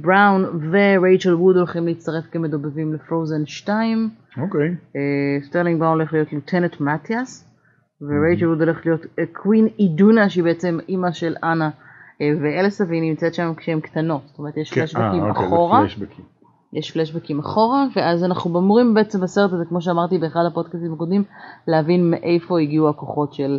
בראון 0.00 0.44
ורייצ'ל 0.70 1.34
ווד 1.34 1.56
הולכים 1.56 1.86
להצטרף 1.86 2.24
כמדובבים 2.30 2.94
לפרוזן 2.94 3.46
2. 3.46 4.10
אוקיי. 4.42 4.68
אה, 4.96 5.46
סטרלינג 5.46 5.80
בראון 5.80 5.98
הולך 5.98 6.12
להיות 6.12 6.32
lieutenant 6.32 6.80
מתיאס, 6.80 7.50
ורייצ'ל 8.02 8.46
ווד 8.48 8.60
הולך 8.60 8.86
להיות 8.86 9.06
אה, 9.18 9.24
queen 9.32 9.68
אידונה 9.78 10.28
שהיא 10.28 10.44
בעצם 10.44 10.78
אימא 10.88 11.12
של 11.12 11.34
אנה 11.42 11.70
אה, 12.20 12.30
ואלסה 12.42 12.84
והיא 12.88 13.02
נמצאת 13.02 13.34
שם 13.34 13.52
כשהן 13.56 13.80
קטנות, 13.80 14.22
זאת 14.26 14.38
אומרת 14.38 14.56
יש 14.56 14.70
כן, 14.72 14.80
פלשבקים 14.80 15.22
אה, 15.22 15.28
אוקיי, 15.28 15.46
אחורה. 15.46 15.84
יש 16.72 16.90
פלשבקים 16.90 17.38
אחורה, 17.38 17.86
ואז 17.96 18.24
אנחנו 18.24 18.60
אמורים 18.60 18.94
בעצם 18.94 19.20
בסרט 19.20 19.52
הזה, 19.52 19.64
כמו 19.68 19.80
שאמרתי 19.80 20.18
באחד 20.18 20.40
הפודקאסטים 20.46 20.92
הקודמים, 20.92 21.24
להבין 21.66 22.10
מאיפה 22.10 22.60
הגיעו 22.60 22.88
הכוחות 22.88 23.32
של 23.32 23.58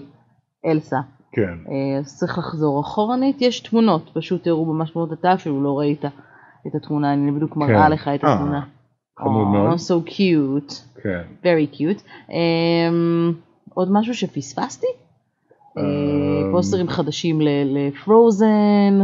אלסה. 0.66 0.98
כן. 1.32 1.54
אה, 1.72 2.00
אז 2.00 2.18
צריך 2.18 2.38
לחזור 2.38 2.82
אחורנית, 2.82 3.42
יש 3.42 3.60
תמונות, 3.60 4.10
פשוט 4.14 4.44
תראו 4.44 4.66
ממש 4.74 4.92
תמונות 4.92 5.14
אתה 5.20 5.34
אפילו 5.34 5.64
לא 5.64 5.80
ראית 5.80 6.06
את 6.68 6.76
התמונה, 6.76 7.14
אני 7.14 7.32
בדיוק 7.32 7.58
מראה 7.58 7.90
לך 7.90 8.08
את 8.08 8.24
אה, 8.24 8.34
התמונה. 8.34 8.62
חמוד 9.20 9.48
Oh, 9.48 9.50
מאוד. 9.50 9.78
so 9.78 10.10
cute, 10.10 11.02
כן. 11.04 11.22
very 11.44 11.76
cute. 11.76 12.02
Um, 12.30 12.34
עוד 13.74 13.92
משהו 13.92 14.14
שפספסתי? 14.16 14.88
אה, 15.78 15.84
אמ, 15.84 16.52
פוסטרים 16.52 16.88
חדשים 16.88 17.40
לפרוזן. 17.66 19.00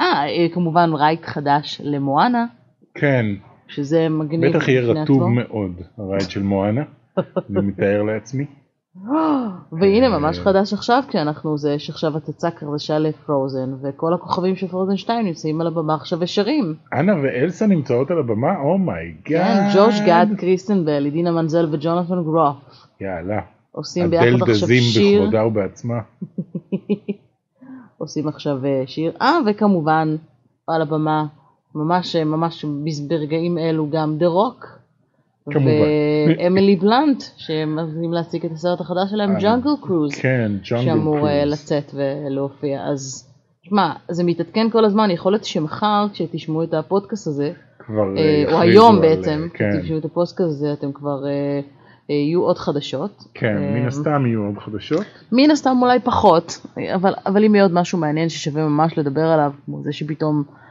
אה, 0.00 0.06
אה, 0.26 0.48
כמובן 0.54 0.90
רייט 0.94 1.24
חדש 1.24 1.80
למואנה, 1.84 2.46
כן. 2.94 3.26
שזה 3.68 4.08
מגניב. 4.08 4.56
בטח 4.56 4.68
יהיה 4.68 4.82
רטוב. 4.82 5.28
מאוד, 5.28 5.80
ה 5.98 6.04
ride 6.04 6.30
של 6.30 6.42
מואנה. 6.42 6.82
אני 7.18 7.60
מתאר 7.66 8.02
לעצמי. 8.02 8.46
והנה 9.72 10.06
אה, 10.06 10.18
ממש 10.18 10.38
חדש 10.38 10.72
עכשיו 10.72 11.02
כשאנחנו 11.08 11.58
זה 11.58 11.72
יש 11.72 11.90
עכשיו 11.90 12.16
הצצה 12.16 12.48
חדשה 12.50 12.98
לפרוזן 12.98 13.70
וכל 13.82 14.14
הכוכבים 14.14 14.56
של 14.56 14.68
פרוזן 14.68 14.96
2 14.96 15.26
נמצאים 15.26 15.60
על 15.60 15.66
הבמה 15.66 15.94
עכשיו 15.94 16.18
ושרים. 16.20 16.74
אנה 16.92 17.12
ואלסה 17.22 17.66
נמצאות 17.66 18.10
על 18.10 18.18
הבמה? 18.18 18.52
Oh, 18.52 18.64
oh 18.64 18.78
my 18.78 18.93
god. 18.93 19.22
כן, 19.24 19.68
ג'וש 19.74 20.00
גד, 20.00 20.26
קריסטן 20.38 20.84
בל, 20.84 21.06
אידינה 21.06 21.30
מנזל 21.30 21.68
וג'ונתן 21.74 22.22
גרוף 22.22 22.56
יאללה. 23.00 23.40
עושים 23.72 24.10
ביחד 24.10 24.42
עכשיו 24.50 24.68
שיר, 24.68 25.20
בכבודה 25.20 25.46
ובעצמה. 25.46 25.98
עושים 27.98 28.28
עכשיו 28.28 28.64
אה, 28.64 28.82
שיר, 28.86 29.12
אה 29.20 29.38
וכמובן 29.46 30.16
על 30.66 30.82
הבמה 30.82 31.26
ממש 31.74 32.16
ממש 32.16 32.64
ברגעים 33.08 33.58
אלו 33.58 33.90
גם 33.90 34.18
דה 34.18 34.26
רוק. 34.26 34.75
כמובן. 35.50 35.70
ואמילי 36.38 36.76
בלנט 36.76 37.22
שמזמינים 37.36 38.12
להציג 38.12 38.46
את 38.46 38.52
הסרט 38.52 38.80
החדש 38.80 39.10
שלהם 39.10 39.34
אה, 39.34 39.40
ג'אנגל 39.40 39.70
קרוז. 39.82 40.14
כן, 40.14 40.52
ג'אנגל 40.70 40.84
שאמור 40.84 41.28
אה, 41.28 41.40
קרוז. 41.40 41.52
לצאת 41.52 41.94
ולהופיע. 41.94 42.84
אז 42.84 43.28
שמע, 43.62 43.92
זה 44.10 44.24
מתעדכן 44.24 44.70
כל 44.70 44.84
הזמן, 44.84 45.10
יכול 45.10 45.32
להיות 45.32 45.44
שמחר 45.44 46.06
כשתשמעו 46.12 46.62
את 46.62 46.74
הפודקאסט 46.74 47.26
הזה, 47.26 47.52
כבר 47.78 48.16
אה, 48.16 48.44
אה, 48.48 48.52
או 48.52 48.60
היום 48.60 49.00
בעצם, 49.00 49.42
אה, 49.52 49.58
כן, 49.58 49.70
כשתשמעו 49.72 49.98
את 49.98 50.04
הפודקאסט 50.04 50.40
הזה, 50.40 50.72
אתם 50.72 50.92
כבר, 50.92 51.26
אה, 51.26 51.30
אה, 52.10 52.14
יהיו 52.14 52.42
עוד 52.42 52.58
חדשות. 52.58 53.24
כן, 53.34 53.56
אה, 53.56 53.80
מן 53.80 53.86
הסתם 53.86 54.26
יהיו 54.26 54.42
עוד 54.42 54.58
חדשות. 54.58 55.06
מן 55.32 55.50
הסתם 55.50 55.76
אולי 55.82 56.00
פחות, 56.00 56.66
אבל, 56.94 57.14
אבל 57.26 57.44
אם 57.44 57.54
יהיה 57.54 57.64
עוד 57.64 57.74
משהו 57.74 57.98
מעניין 57.98 58.28
ששווה 58.28 58.68
ממש 58.68 58.98
לדבר 58.98 59.26
עליו, 59.26 59.52
כמו 59.66 59.82
זה 59.82 59.92
שפתאום 59.92 60.44
אה, 60.48 60.65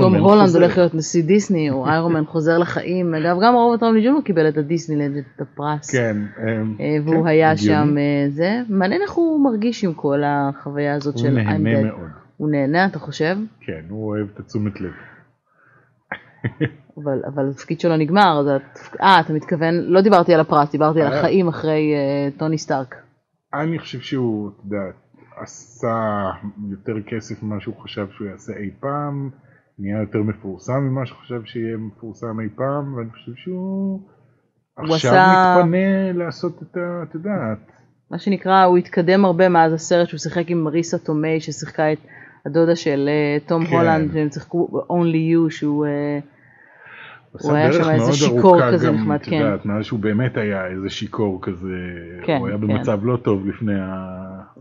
תום 0.00 0.14
הולנד. 0.14 0.48
הולך 0.56 0.78
להיות 0.78 0.94
נשיא 0.94 1.24
דיסני, 1.24 1.70
או 1.70 1.86
איירון 1.88 2.12
מן 2.12 2.24
חוזר 2.24 2.58
לחיים, 2.58 3.14
אגב 3.14 3.36
גם 3.42 3.54
רוברט 3.54 3.80
טאוני 3.80 4.00
ג'וניור 4.04 4.22
קיבל 4.22 4.48
את 4.48 4.56
הדיסנילנד, 4.56 5.16
את 5.16 5.40
הפרס. 5.40 5.90
כן. 5.90 6.16
אה, 6.38 6.44
אה, 6.80 6.96
והוא 7.04 7.22
כן, 7.22 7.26
היה. 7.28 7.56
שם 7.56 7.94
אה, 7.98 8.30
זה, 8.30 8.60
מעניין 8.68 9.02
איך 9.02 9.12
הוא 9.12 9.44
מרגיש 9.44 9.84
עם 9.84 9.94
כל 9.94 10.22
החוויה 10.26 10.94
הזאת 10.94 11.14
הוא 11.14 11.22
של 11.22 11.28
I'm 11.38 11.42
נהנה 11.42 11.80
dead. 11.80 11.84
מאוד. 11.84 12.08
הוא 12.36 12.50
נהנה, 12.50 12.86
אתה 12.86 12.98
חושב? 12.98 13.36
כן, 13.60 13.80
הוא 13.88 14.08
אוהב 14.08 14.26
את 14.34 14.40
התשומת 14.40 14.80
לב. 14.80 14.90
אבל, 17.04 17.22
אבל 17.34 17.48
התפקיד 17.50 17.80
שלו 17.80 17.96
נגמר, 17.96 18.40
אז 18.40 18.46
התפק- 18.60 19.00
אה, 19.00 19.20
אתה 19.20 19.32
מתכוון, 19.32 19.74
לא 19.74 20.00
דיברתי 20.00 20.34
על 20.34 20.40
הפרס, 20.40 20.72
דיברתי 20.72 21.02
על. 21.02 21.12
החיים 21.12 21.48
אחרי 21.48 21.92
אה, 21.94 22.38
טוני 22.38 22.58
סטארק. 22.58 22.94
אני 23.54 23.78
חושב 23.78 24.00
שהוא, 24.00 24.50
אתה 24.50 24.66
יודע, 24.66 24.82
עשה 25.42 26.24
יותר 26.70 26.92
כסף 27.06 27.42
ממה 27.42 27.60
שהוא 27.60 27.74
חשב 27.82 28.06
שהוא 28.16 28.28
יעשה 28.28 28.52
אי 28.52 28.70
פעם, 28.80 29.30
נהיה 29.78 30.00
יותר 30.00 30.22
מפורסם 30.22 30.80
ממה 30.80 31.06
שהוא 31.06 31.18
חשב 31.18 31.44
שיהיה 31.44 31.76
מפורסם 31.76 32.40
אי 32.40 32.48
פעם, 32.56 32.94
ואני 32.94 33.10
חושב 33.10 33.32
שהוא 33.34 34.00
הוא 34.78 34.94
עכשיו 34.94 35.12
עשה- 35.12 35.54
מתפנה 35.58 36.12
לעשות 36.12 36.62
את 36.62 36.76
ה... 36.76 37.02
את 37.02 37.14
יודעת, 37.14 37.58
מה 38.10 38.18
שנקרא, 38.18 38.64
הוא 38.64 38.78
התקדם 38.78 39.24
הרבה 39.24 39.48
מאז 39.48 39.72
הסרט 39.72 40.08
שהוא 40.08 40.18
שיחק 40.18 40.50
עם 40.50 40.64
מריסה 40.64 40.98
טומי, 40.98 41.40
ששיחקה 41.40 41.92
את 41.92 41.98
הדודה 42.46 42.76
של 42.76 43.08
אה, 43.08 43.38
תום 43.46 43.66
כן. 43.66 43.76
הולנד, 43.76 44.10
והם 44.12 44.28
שיחקו 44.30 44.68
Only 44.88 45.48
You, 45.48 45.50
שהוא... 45.50 45.86
אה, 45.86 46.18
הוא 47.42 47.52
היה 47.52 47.72
שם 47.72 47.90
איזה 47.90 48.12
שיכור 48.12 48.72
כזה 48.72 48.90
נחמד, 48.90 49.14
את 49.20 49.24
כן. 49.24 49.36
יודעת, 49.36 49.66
מאז 49.66 49.84
שהוא 49.84 50.00
באמת 50.00 50.36
היה 50.36 50.66
איזה 50.66 50.90
שיכור 50.90 51.38
כזה, 51.42 51.76
כן, 52.24 52.36
הוא 52.36 52.48
היה 52.48 52.56
כן. 52.58 52.66
במצב 52.66 53.04
לא 53.04 53.16
טוב 53.16 53.46
לפני, 53.46 53.80
ה... 53.80 54.16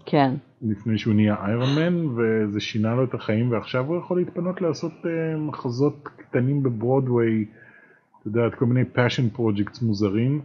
כן, 0.05 0.31
לפני 0.69 0.97
שהוא 0.97 1.13
נהיה 1.13 1.35
איירון 1.45 1.69
מן, 1.75 2.05
וזה 2.05 2.59
שינה 2.59 2.95
לו 2.95 3.03
את 3.03 3.13
החיים, 3.13 3.51
ועכשיו 3.51 3.85
הוא 3.85 3.97
יכול 3.97 4.17
להתפנות 4.17 4.61
לעשות 4.61 4.91
uh, 5.03 5.37
מחזות 5.37 6.09
קטנים 6.17 6.63
בברודוויי, 6.63 7.45
אתה 8.19 8.27
יודעת, 8.27 8.55
כל 8.55 8.65
מיני 8.65 8.83
passion 8.95 9.37
projects 9.37 9.85
מוזרים. 9.85 10.41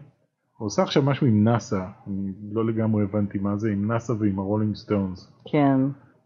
הוא 0.56 0.66
עושה 0.66 0.82
עכשיו 0.82 1.02
משהו 1.02 1.26
עם 1.26 1.44
נאסא, 1.44 1.84
אני 2.06 2.32
לא 2.52 2.66
לגמרי 2.66 3.02
הבנתי 3.02 3.38
מה 3.38 3.56
זה, 3.56 3.70
עם 3.70 3.92
נאסא 3.92 4.12
ועם 4.12 4.38
הרולינג 4.38 4.74
סטונס. 4.74 5.32
כן, 5.52 5.80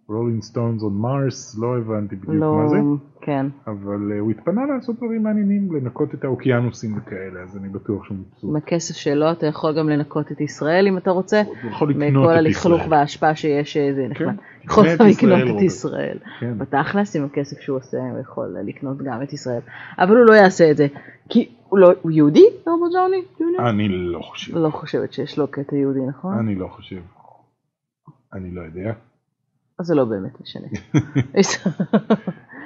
רולינג 0.08 0.42
סטונס 0.42 0.82
on 0.82 0.86
Mars, 0.86 1.58
לא 1.58 1.78
הבנתי 1.78 2.16
בדיוק 2.16 2.34
לא, 2.34 2.56
מה 2.56 2.68
זה. 2.68 2.76
כן. 3.20 3.46
אבל 3.66 4.12
uh, 4.12 4.20
הוא 4.20 4.30
התפנה 4.30 4.66
לעשות 4.66 4.96
דברים 4.96 5.22
מעניינים, 5.22 5.72
לנקות 5.72 6.14
את 6.14 6.24
האוקיינוסים 6.24 6.98
וכאלה, 6.98 7.40
אז 7.42 7.56
אני 7.56 7.68
בטוח 7.68 8.04
שהוא 8.04 8.16
מבסוט. 8.16 8.50
עם 8.50 8.56
הכסף 8.56 8.94
שלו 8.94 9.32
אתה 9.32 9.46
יכול 9.46 9.78
גם 9.78 9.88
לנקות 9.88 10.32
את 10.32 10.40
ישראל 10.40 10.86
אם 10.88 10.98
אתה 10.98 11.10
רוצה, 11.10 11.42
הוא 11.62 11.70
יכול 11.70 11.90
לקנות 11.90 12.24
מכל 12.24 12.32
את 12.32 12.36
הלכלוך 12.36 12.80
ישראל. 12.80 12.92
והאשפה 12.92 13.34
שיש, 13.34 13.76
אה, 13.76 13.94
זה 13.94 14.06
נחמד. 14.08 14.26
כן, 14.26 14.34
יכול 14.64 14.84
גם 14.98 15.06
לקנות 15.06 15.56
את. 15.56 15.62
ישראל. 15.62 16.18
כן. 16.40 16.58
בתכלס 16.58 17.16
עם 17.16 17.24
הכסף 17.24 17.60
שהוא 17.60 17.76
עושה 17.76 17.98
הוא 17.98 18.20
יכול 18.20 18.56
לקנות 18.64 18.98
גם 19.02 19.22
את 19.22 19.32
ישראל. 19.32 19.60
אבל 19.98 20.16
הוא 20.16 20.26
לא 20.26 20.32
יעשה 20.32 20.70
את 20.70 20.76
זה. 20.76 20.86
כי 21.28 21.48
הוא 21.68 21.78
לא, 21.78 21.92
הוא 22.02 22.10
יהודי? 22.10 22.44
רוברט 22.66 22.92
ג'אוני? 22.92 23.22
ג'וניור? 23.40 23.68
אני 23.68 23.88
לא 23.88 24.18
חושב. 24.22 24.56
לא 24.56 24.70
חושבת 24.70 25.12
שיש 25.12 25.38
לו 25.38 25.48
קטע 25.48 25.76
יהודי 25.76 26.06
נכון? 26.08 26.38
אני 26.38 26.54
לא 26.54 26.68
חושב. 26.68 27.00
אני 28.32 28.50
לא 28.50 28.60
יודע. 28.60 28.92
אז 29.78 29.86
זה 29.86 29.94
לא 29.94 30.04
באמת 30.04 30.40
משנה. 30.40 30.66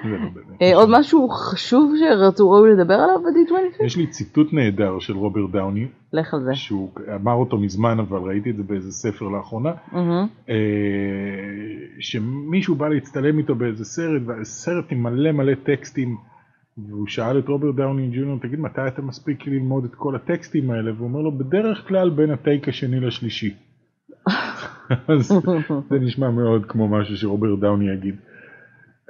לא. 0.04 0.16
אה, 0.62 0.76
עוד 0.76 0.88
משהו 0.92 1.28
חשוב 1.28 1.94
שרצו 1.98 2.50
ראוי 2.50 2.70
לדבר 2.72 2.94
עליו 2.94 3.16
ב-D23? 3.22 3.84
יש 3.84 3.96
לי 3.96 4.06
ציטוט 4.06 4.52
נהדר 4.52 4.98
של 4.98 5.16
רוברט 5.16 5.50
דאוני, 5.50 5.86
לך 6.12 6.34
על 6.34 6.44
זה. 6.44 6.54
שהוא 6.54 6.90
אמר 7.14 7.32
אותו 7.32 7.58
מזמן 7.58 7.98
אבל 7.98 8.18
ראיתי 8.18 8.50
את 8.50 8.56
זה 8.56 8.62
באיזה 8.62 8.92
ספר 8.92 9.28
לאחרונה. 9.28 9.72
אה, 10.48 10.54
שמישהו 12.00 12.74
בא 12.74 12.88
להצטלם 12.88 13.38
איתו 13.38 13.54
באיזה 13.54 13.84
סרט, 13.84 14.22
והסרט 14.26 14.84
עם 14.90 15.02
מלא 15.02 15.32
מלא 15.32 15.54
טקסטים, 15.54 16.16
והוא 16.88 17.06
שאל 17.06 17.38
את 17.38 17.48
רוברט 17.48 17.74
דאוני 17.74 18.10
ג'וניור, 18.12 18.38
תגיד 18.38 18.60
מתי 18.60 18.86
אתה 18.88 19.02
מספיק 19.02 19.46
ללמוד 19.46 19.84
את 19.84 19.94
כל 19.94 20.16
הטקסטים 20.16 20.70
האלה? 20.70 20.92
והוא 20.92 21.08
אומר 21.08 21.20
לו, 21.20 21.38
בדרך 21.38 21.88
כלל 21.88 22.10
בין 22.10 22.30
הטייק 22.30 22.68
השני 22.68 23.00
לשלישי. 23.00 23.54
אז 25.08 25.32
זה 25.90 25.98
נשמע 26.00 26.30
מאוד 26.30 26.66
כמו 26.68 26.88
משהו 26.88 27.16
שרוברט 27.16 27.58
דאוני 27.58 27.90
יגיד. 27.90 28.14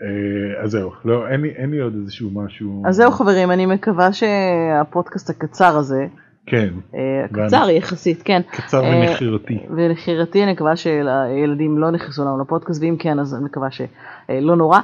אה, 0.03 0.63
אז 0.65 0.71
זהו, 0.71 0.91
לא, 1.05 1.29
אין 1.29 1.41
לי, 1.41 1.49
אין 1.49 1.71
לי 1.71 1.81
עוד 1.81 1.95
איזשהו 1.95 2.31
משהו. 2.31 2.83
אז 2.87 2.97
זהו 2.97 3.11
חברים, 3.11 3.51
אני 3.51 3.67
מקווה 3.67 4.13
שהפודקאסט 4.13 5.31
הקצר 5.31 5.77
הזה, 5.77 6.07
כן, 6.47 6.69
אה, 6.95 7.25
הקצר 7.25 7.71
יחסית, 7.71 8.23
כן. 8.23 8.43
קצר 8.51 8.85
אה, 8.85 9.09
ומכירתי. 9.09 9.59
ולחירתי 9.77 10.45
אני 10.45 10.53
מקווה 10.53 10.77
שהילדים 10.77 11.79
לא 11.79 11.91
נכנסו 11.91 12.25
לנו 12.25 12.41
לפודקאסט, 12.41 12.83
ואם 12.83 12.97
כן 12.99 13.19
אז 13.19 13.35
אני 13.35 13.45
מקווה 13.45 13.69
שלא 13.71 14.57
נורא. 14.57 14.79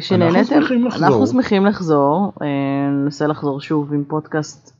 שנהנתם. 0.00 0.44
שמחים 0.44 0.86
לחזור. 0.86 1.08
אנחנו 1.08 1.26
שמחים 1.26 1.66
לחזור, 1.66 2.32
ננסה 2.90 3.26
לחזור 3.26 3.60
שוב 3.60 3.92
עם 3.92 4.04
פודקאסט, 4.08 4.75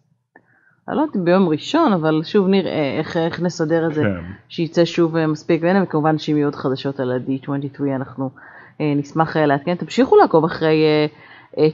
אני 0.88 0.96
לא 0.96 1.03
יודעת 1.03 1.16
אם 1.16 1.25
ביום 1.25 1.49
ראשון, 1.49 1.92
אבל 1.92 2.20
שוב 2.25 2.49
נראה 2.49 2.99
איך, 2.99 3.16
איך 3.16 3.40
נסדר 3.40 3.87
את 3.87 3.94
זה, 3.94 4.03
כן. 4.03 4.33
שייצא 4.49 4.85
שוב 4.85 5.16
אה, 5.16 5.27
מספיק, 5.27 5.62
והנה 5.62 5.83
וכמובן 5.83 6.18
שאם 6.18 6.37
יהיו 6.37 6.46
עוד 6.46 6.55
חדשות 6.55 7.01
על 7.01 7.12
ה-D23 7.12 7.83
אנחנו 7.96 8.31
אה, 8.81 8.92
נשמח 8.96 9.37
אה, 9.37 9.46
לעדכן, 9.46 9.75
תמשיכו 9.75 10.16
לעקוב 10.16 10.44
אחרי 10.44 10.85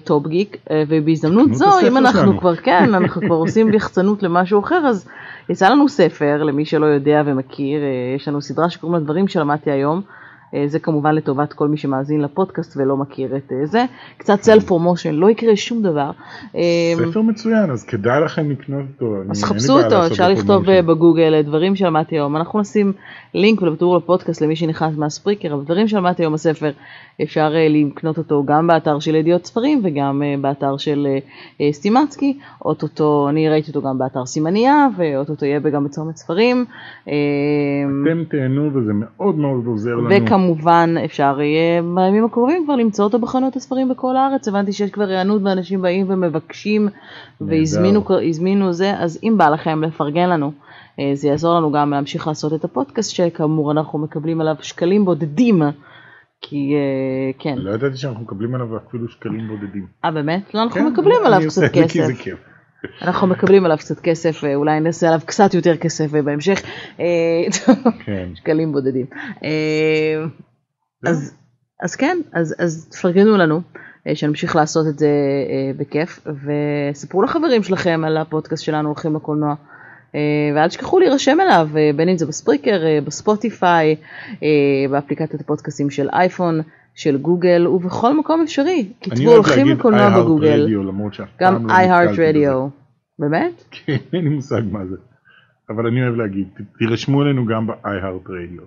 טופ 0.04 0.26
גיק, 0.26 0.56
ובהזדמנות 0.88 1.44
תקנו 1.44 1.52
את 1.52 1.58
זו, 1.58 1.88
אם 1.88 1.96
אנחנו 1.96 2.20
שלנו. 2.20 2.38
כבר, 2.38 2.56
כן, 2.56 2.94
אנחנו 2.98 3.22
כבר 3.22 3.34
עושים 3.34 3.74
יחצנות 3.74 4.22
למשהו 4.22 4.60
אחר, 4.60 4.86
אז 4.86 5.08
יצא 5.48 5.68
לנו 5.68 5.88
ספר, 5.88 6.42
למי 6.42 6.64
שלא 6.64 6.86
יודע 6.86 7.22
ומכיר, 7.26 7.80
אה, 7.82 8.14
יש 8.16 8.28
לנו 8.28 8.42
סדרה 8.42 8.70
שקוראים 8.70 8.98
לה 8.98 9.04
דברים 9.04 9.28
שלמדתי 9.28 9.70
היום. 9.70 10.02
אה, 10.54 10.64
זה 10.66 10.78
כמובן 10.78 11.14
לטובת 11.14 11.52
כל 11.52 11.68
מי 11.68 11.76
שמאזין 11.76 12.20
לפודקאסט 12.20 12.76
ולא 12.76 12.96
מכיר 12.96 13.36
את 13.36 13.52
אה, 13.52 13.66
זה. 13.66 13.84
קצת 14.16 14.42
self 14.42 14.64
promotion, 14.64 15.14
לא 15.14 15.30
יקרה 15.30 15.56
שום 15.56 15.82
דבר. 15.82 16.10
אה, 16.56 16.62
ספר 16.96 17.22
מצוין, 17.22 17.70
אז 17.70 17.84
כדאי 17.84 18.20
לכם 18.20 18.50
לקנות 18.50 18.84
אותו. 18.94 19.16
אז 19.30 19.44
חפשו 19.44 19.80
אותו, 19.80 20.06
אפשר 20.06 20.28
לכתוב 20.28 20.64
בגוגל 20.66 21.42
דברים 21.42 21.76
שלמדתי 21.76 22.14
היום. 22.14 22.36
אנחנו 22.36 22.60
נשים 22.60 22.92
לינק 23.34 23.62
בתיאור 23.62 23.96
לפודקאסט 23.96 24.40
למי 24.40 24.56
שנכנס 24.56 24.96
מה 24.96 25.07
Spreaker, 25.07 25.54
אבל 25.54 25.64
דברים 25.64 25.88
שלמדתי 25.88 26.22
היום 26.22 26.32
בספר, 26.32 26.70
אפשר 27.22 27.52
לקנות 27.68 28.18
אותו 28.18 28.44
גם 28.44 28.66
באתר 28.66 28.98
של 28.98 29.14
ידיעות 29.14 29.46
ספרים 29.46 29.80
וגם 29.84 30.22
באתר 30.40 30.76
של 30.76 31.06
סטימצקי. 31.72 32.38
אוטוטו, 32.64 33.26
אני 33.28 33.48
ראיתי 33.48 33.68
אותו 33.68 33.82
גם 33.82 33.98
באתר 33.98 34.26
סימניה, 34.26 34.88
ואוטוטו 34.96 35.46
יהיה 35.46 35.60
גם 35.60 35.84
בצומת 35.84 36.16
ספרים. 36.16 36.64
אתם 37.04 38.24
תהנו 38.28 38.70
וזה 38.74 38.92
מאוד 38.94 39.38
מאוד 39.38 39.66
עוזר 39.66 39.94
לנו. 39.94 40.08
וכמובן 40.42 40.94
אפשר 41.04 41.40
יהיה 41.40 41.82
בימים 41.82 42.24
הקרובים 42.24 42.64
כבר 42.64 42.76
למצוא 42.76 43.04
אותו 43.04 43.18
בחנות 43.18 43.56
הספרים 43.56 43.88
בכל 43.88 44.16
הארץ. 44.16 44.48
הבנתי 44.48 44.72
שיש 44.72 44.90
כבר 44.90 45.08
היענות 45.08 45.42
ואנשים 45.44 45.82
באים 45.82 46.06
ומבקשים 46.08 46.88
והזמינו 47.40 48.04
הזמינו 48.28 48.72
זה, 48.72 48.98
אז 48.98 49.18
אם 49.22 49.34
בא 49.38 49.48
לכם 49.48 49.84
לפרגן 49.84 50.28
לנו, 50.28 50.52
אה, 51.00 51.10
זה 51.14 51.28
יעזור 51.28 51.54
לנו 51.56 51.72
גם 51.72 51.90
להמשיך 51.90 52.26
לעשות 52.26 52.54
את 52.54 52.64
הפודקאסט 52.64 53.10
שכאמור 53.10 53.72
אנחנו 53.72 53.98
מקבלים 53.98 54.40
עליו 54.40 54.56
שקלים 54.60 55.04
בודדים. 55.04 55.62
כי 56.44 56.74
אה, 56.74 57.32
כן, 57.38 57.54
לא 57.58 57.70
ידעתי 57.70 57.96
שאנחנו 57.96 58.22
מקבלים 58.22 58.54
עליו 58.54 58.76
אפילו 58.76 59.08
שקלים 59.08 59.48
בודדים. 59.48 59.86
אה 60.04 60.10
באמת? 60.10 60.54
לא, 60.54 60.62
אנחנו 60.62 60.80
כן, 60.80 60.86
מקבלים 60.86 61.18
עליו 61.24 61.40
קצת 61.48 61.62
כסף. 61.72 62.51
אנחנו 63.02 63.26
מקבלים 63.26 63.64
עליו 63.64 63.78
קצת 63.78 64.00
כסף, 64.00 64.44
אה, 64.44 64.54
אולי 64.54 64.80
נעשה 64.80 65.08
עליו 65.08 65.20
קצת 65.26 65.54
יותר 65.54 65.76
כסף 65.76 66.14
אה, 66.14 66.22
בהמשך. 66.22 66.62
אה, 67.00 67.04
כן. 68.04 68.28
שקלים 68.36 68.72
בודדים. 68.72 69.06
אז, 71.06 71.34
אז 71.82 71.96
כן, 71.96 72.18
אז, 72.32 72.54
אז 72.58 72.88
תפרגנו 72.90 73.36
לנו, 73.36 73.60
שנמשיך 74.14 74.56
לעשות 74.56 74.86
את 74.86 74.98
זה 74.98 75.10
בכיף, 75.76 76.26
וספרו 76.26 77.22
לחברים 77.22 77.62
שלכם 77.62 78.02
על 78.06 78.16
הפודקאסט 78.16 78.64
שלנו 78.64 78.88
הולכים 78.88 79.16
לקולנוע. 79.16 79.54
ואל 80.54 80.68
תשכחו 80.68 80.98
להירשם 80.98 81.40
אליו, 81.40 81.68
בין 81.96 82.08
אם 82.08 82.18
זה 82.18 82.26
בספריקר, 82.26 82.82
בספוטיפיי, 83.04 83.96
באפליקציית 84.90 85.40
הפודקאסטים 85.40 85.90
של 85.90 86.08
אייפון, 86.12 86.60
של 86.94 87.18
גוגל, 87.18 87.66
ובכל 87.66 88.18
מקום 88.18 88.42
אפשרי. 88.42 88.88
כתבו 89.00 89.30
הולכים 89.30 89.66
לקולנוע 89.66 90.22
בגוגל, 90.22 90.68
גם 91.40 91.66
לא 91.66 91.74
iHeart. 91.74 92.16
Radio. 92.16 92.70
באמת? 93.18 93.64
כן, 93.86 93.96
אין 94.12 94.24
לי 94.24 94.28
מושג 94.30 94.62
מה 94.70 94.86
זה. 94.86 94.96
אבל 95.70 95.86
אני 95.86 96.02
אוהב 96.02 96.14
להגיד, 96.14 96.48
תירשמו 96.78 97.22
אלינו 97.22 97.46
גם 97.46 97.66
ב-iHeart 97.66 98.28
Radio. 98.28 98.62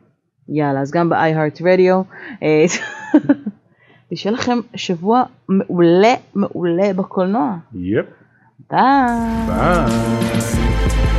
יאללה, 0.49 0.81
אז 0.81 0.91
גם 0.91 1.09
ב-iHeart 1.09 1.61
Radio. 1.61 2.15
אה, 2.43 2.65
ושיהיה 4.11 4.33
לכם 4.33 4.57
שבוע 4.75 5.23
מעולה 5.49 6.13
מעולה 6.35 6.93
בקולנוע. 6.93 7.57
יפ. 7.73 8.05
ביי. 8.69 8.79
ביי. 9.47 11.14